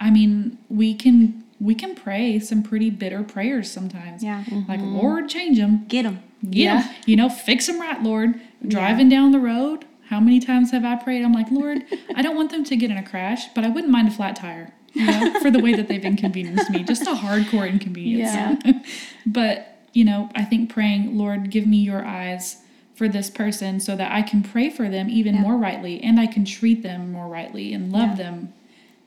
i 0.00 0.10
mean 0.10 0.58
we 0.68 0.94
can 0.94 1.44
we 1.60 1.74
can 1.74 1.94
pray 1.94 2.38
some 2.38 2.62
pretty 2.62 2.90
bitter 2.90 3.22
prayers 3.22 3.70
sometimes 3.70 4.22
Yeah. 4.22 4.42
like 4.68 4.80
mm-hmm. 4.80 4.96
lord 4.96 5.28
change 5.28 5.56
them 5.58 5.84
Get 5.88 6.02
them. 6.04 6.22
Yeah. 6.42 6.92
you 7.06 7.16
know 7.16 7.28
fix 7.28 7.66
them 7.66 7.80
right 7.80 8.02
lord 8.02 8.40
driving 8.66 9.08
down 9.08 9.32
the 9.32 9.38
road 9.38 9.84
how 10.10 10.20
many 10.20 10.38
times 10.40 10.70
have 10.72 10.84
i 10.84 10.96
prayed 10.96 11.22
i'm 11.24 11.32
like 11.32 11.50
lord 11.50 11.78
i 12.14 12.20
don't 12.22 12.36
want 12.36 12.50
them 12.50 12.64
to 12.64 12.74
get 12.76 12.90
in 12.90 12.96
a 12.98 13.02
crash 13.12 13.42
but 13.54 13.64
i 13.64 13.68
wouldn't 13.68 13.92
mind 13.92 14.08
a 14.08 14.10
flat 14.10 14.34
tire 14.36 14.72
you 14.96 15.06
know 15.06 15.40
for 15.40 15.50
the 15.50 15.58
way 15.60 15.72
that 15.74 15.86
they've 15.88 16.04
inconvenienced 16.04 16.70
me 16.70 16.82
just 16.82 17.02
a 17.02 17.14
hardcore 17.24 17.68
inconvenience 17.68 18.32
Yeah. 18.34 18.56
but 19.26 19.54
you 19.92 20.04
know 20.04 20.28
i 20.34 20.42
think 20.44 20.70
praying 20.76 21.16
lord 21.18 21.50
give 21.50 21.66
me 21.66 21.78
your 21.78 22.04
eyes 22.04 22.62
for 22.94 23.06
this 23.08 23.28
person 23.30 23.78
so 23.80 23.94
that 23.96 24.10
i 24.12 24.22
can 24.22 24.42
pray 24.42 24.68
for 24.70 24.88
them 24.88 25.08
even 25.10 25.34
Yeah. 25.34 25.42
more 25.42 25.56
rightly 25.56 25.94
and 26.02 26.18
i 26.18 26.26
can 26.26 26.44
treat 26.44 26.82
them 26.82 27.12
more 27.12 27.28
rightly 27.28 27.72
and 27.74 27.92
love 27.92 28.10
Yeah. 28.18 28.24
them 28.24 28.52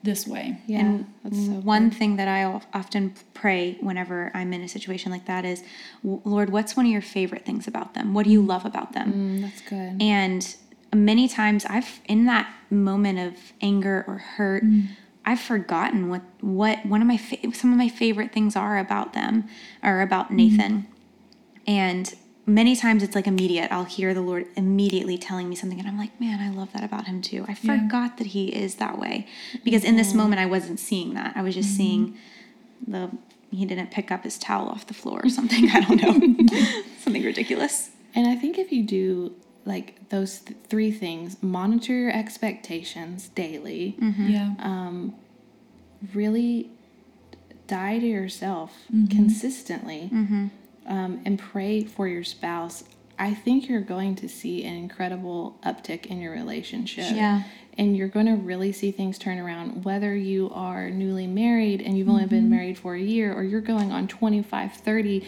this 0.02 0.26
way. 0.26 0.56
Yeah. 0.66 0.78
and 0.80 1.12
that's 1.22 1.36
so 1.44 1.52
one 1.76 1.90
good. 1.90 1.98
thing 1.98 2.16
that 2.16 2.26
I 2.26 2.42
often 2.72 3.12
pray 3.34 3.76
whenever 3.82 4.30
I'm 4.32 4.50
in 4.54 4.62
a 4.62 4.68
situation 4.76 5.12
like 5.12 5.26
that 5.26 5.44
is, 5.44 5.62
Lord, 6.02 6.48
what's 6.48 6.74
one 6.74 6.86
of 6.86 6.90
your 6.92 7.02
favorite 7.02 7.44
things 7.44 7.68
about 7.68 7.92
them? 7.92 8.14
What 8.14 8.24
do 8.24 8.30
you 8.30 8.40
love 8.40 8.64
about 8.64 8.94
them? 8.94 9.12
Mm, 9.12 9.42
that's 9.42 9.60
good. 9.60 10.00
And 10.00 10.56
many 10.94 11.28
times 11.28 11.66
I've 11.66 12.00
in 12.06 12.24
that 12.24 12.50
moment 12.70 13.18
of 13.18 13.34
anger 13.60 14.02
or 14.08 14.16
hurt, 14.16 14.64
I've 15.24 15.40
forgotten 15.40 16.08
what 16.08 16.22
what 16.40 16.84
one 16.86 17.02
of 17.02 17.08
my 17.08 17.16
fa- 17.16 17.52
some 17.52 17.72
of 17.72 17.78
my 17.78 17.88
favorite 17.88 18.32
things 18.32 18.56
are 18.56 18.78
about 18.78 19.12
them 19.12 19.48
or 19.82 20.00
about 20.00 20.26
mm-hmm. 20.26 20.36
Nathan. 20.36 20.86
And 21.66 22.14
many 22.46 22.74
times 22.74 23.02
it's 23.02 23.14
like 23.14 23.26
immediate. 23.26 23.70
I'll 23.70 23.84
hear 23.84 24.14
the 24.14 24.22
Lord 24.22 24.46
immediately 24.56 25.18
telling 25.18 25.48
me 25.48 25.54
something 25.54 25.78
and 25.78 25.86
I'm 25.86 25.98
like, 25.98 26.18
"Man, 26.20 26.40
I 26.40 26.54
love 26.54 26.72
that 26.72 26.82
about 26.82 27.06
him 27.06 27.20
too. 27.20 27.44
I 27.48 27.56
Yeah. 27.60 27.78
forgot 27.78 28.16
that 28.16 28.28
he 28.28 28.48
is 28.48 28.76
that 28.76 28.98
way." 28.98 29.26
Mm-hmm. 29.52 29.64
Because 29.64 29.84
in 29.84 29.96
this 29.96 30.14
moment 30.14 30.40
I 30.40 30.46
wasn't 30.46 30.80
seeing 30.80 31.14
that. 31.14 31.36
I 31.36 31.42
was 31.42 31.54
just 31.54 31.68
mm-hmm. 31.70 31.76
seeing 31.76 32.18
the 32.86 33.10
he 33.50 33.66
didn't 33.66 33.90
pick 33.90 34.10
up 34.10 34.24
his 34.24 34.38
towel 34.38 34.68
off 34.68 34.86
the 34.86 34.94
floor 34.94 35.20
or 35.22 35.28
something. 35.28 35.68
I 35.72 35.80
don't 35.80 36.02
know. 36.02 36.52
something 37.00 37.22
ridiculous. 37.22 37.90
And 38.14 38.26
I 38.26 38.36
think 38.36 38.58
if 38.58 38.72
you 38.72 38.82
do 38.82 39.34
like 39.64 40.08
those 40.08 40.40
th- 40.40 40.58
three 40.68 40.90
things, 40.90 41.36
monitor 41.42 41.92
your 41.92 42.10
expectations 42.12 43.28
daily, 43.28 43.96
Yeah. 44.00 44.54
um, 44.60 45.14
really 46.14 46.70
die 47.66 47.98
to 47.98 48.06
yourself 48.06 48.72
Mm-hmm. 48.92 49.06
consistently, 49.16 50.10
um, 50.86 51.20
and 51.24 51.38
pray 51.38 51.84
for 51.84 52.08
your 52.08 52.24
spouse. 52.24 52.84
I 53.18 53.34
think 53.34 53.68
you're 53.68 53.82
going 53.82 54.16
to 54.16 54.28
see 54.28 54.64
an 54.64 54.74
incredible 54.74 55.58
uptick 55.64 56.06
in 56.06 56.20
your 56.20 56.32
relationship. 56.32 57.14
Yeah. 57.14 57.42
And 57.78 57.96
you're 57.96 58.08
going 58.08 58.26
to 58.26 58.34
really 58.34 58.72
see 58.72 58.90
things 58.90 59.18
turn 59.18 59.38
around, 59.38 59.84
whether 59.84 60.14
you 60.14 60.50
are 60.52 60.90
newly 60.90 61.26
married 61.26 61.80
and 61.82 61.96
you've 61.96 62.08
only 62.08 62.26
been 62.26 62.44
Mm-hmm. 62.44 62.50
married 62.50 62.78
for 62.78 62.94
a 62.94 63.00
year 63.00 63.32
or 63.32 63.42
you're 63.44 63.60
going 63.60 63.92
on 63.92 64.08
25, 64.08 64.72
30. 64.72 65.24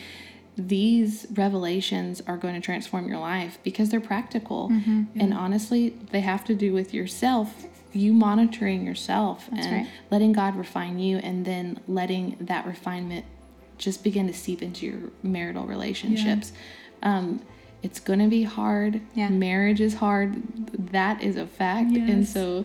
These 0.56 1.26
revelations 1.32 2.20
are 2.26 2.36
going 2.36 2.54
to 2.54 2.60
transform 2.60 3.08
your 3.08 3.18
life 3.18 3.58
because 3.62 3.88
they're 3.88 4.00
practical. 4.00 4.68
Mm-hmm. 4.68 5.18
And 5.18 5.32
honestly, 5.32 5.90
they 6.10 6.20
have 6.20 6.44
to 6.44 6.54
do 6.54 6.72
with 6.72 6.92
yourself, 6.92 7.64
you 7.92 8.12
monitoring 8.12 8.84
yourself 8.84 9.48
and 9.50 9.72
right. 9.72 9.88
letting 10.10 10.32
God 10.32 10.56
refine 10.56 10.98
you 10.98 11.18
and 11.18 11.44
then 11.44 11.80
letting 11.88 12.36
that 12.40 12.66
refinement 12.66 13.24
just 13.78 14.04
begin 14.04 14.26
to 14.26 14.34
seep 14.34 14.62
into 14.62 14.86
your 14.86 14.98
marital 15.22 15.64
relationships. 15.64 16.52
Um, 17.02 17.40
it's 17.82 17.98
going 17.98 18.20
to 18.20 18.28
be 18.28 18.44
hard. 18.44 19.00
Yeah. 19.14 19.28
Marriage 19.28 19.80
is 19.80 19.94
hard. 19.94 20.40
That 20.92 21.22
is 21.22 21.36
a 21.36 21.46
fact. 21.46 21.96
And 21.96 22.28
so 22.28 22.64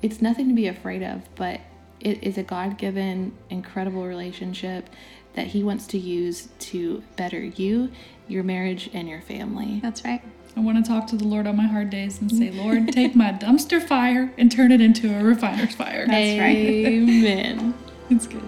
it's 0.00 0.22
nothing 0.22 0.48
to 0.48 0.54
be 0.54 0.66
afraid 0.66 1.02
of, 1.02 1.22
but 1.34 1.60
it 2.04 2.22
is 2.22 2.38
a 2.38 2.42
God 2.42 2.78
given, 2.78 3.32
incredible 3.50 4.06
relationship 4.06 4.88
that 5.34 5.48
He 5.48 5.64
wants 5.64 5.86
to 5.88 5.98
use 5.98 6.48
to 6.60 7.02
better 7.16 7.42
you, 7.42 7.90
your 8.28 8.44
marriage, 8.44 8.90
and 8.92 9.08
your 9.08 9.20
family. 9.20 9.80
That's 9.82 10.04
right. 10.04 10.22
I 10.56 10.60
want 10.60 10.84
to 10.84 10.88
talk 10.88 11.08
to 11.08 11.16
the 11.16 11.24
Lord 11.24 11.48
on 11.48 11.56
my 11.56 11.66
hard 11.66 11.90
days 11.90 12.20
and 12.20 12.30
say, 12.30 12.50
Lord, 12.50 12.88
take 12.92 13.16
my 13.16 13.32
dumpster 13.32 13.82
fire 13.82 14.32
and 14.38 14.52
turn 14.52 14.70
it 14.70 14.80
into 14.80 15.12
a 15.18 15.24
refiner's 15.24 15.74
fire. 15.74 16.06
That's 16.06 16.40
right. 16.40 16.56
Amen. 16.56 17.74
It's 18.10 18.26
good. 18.26 18.42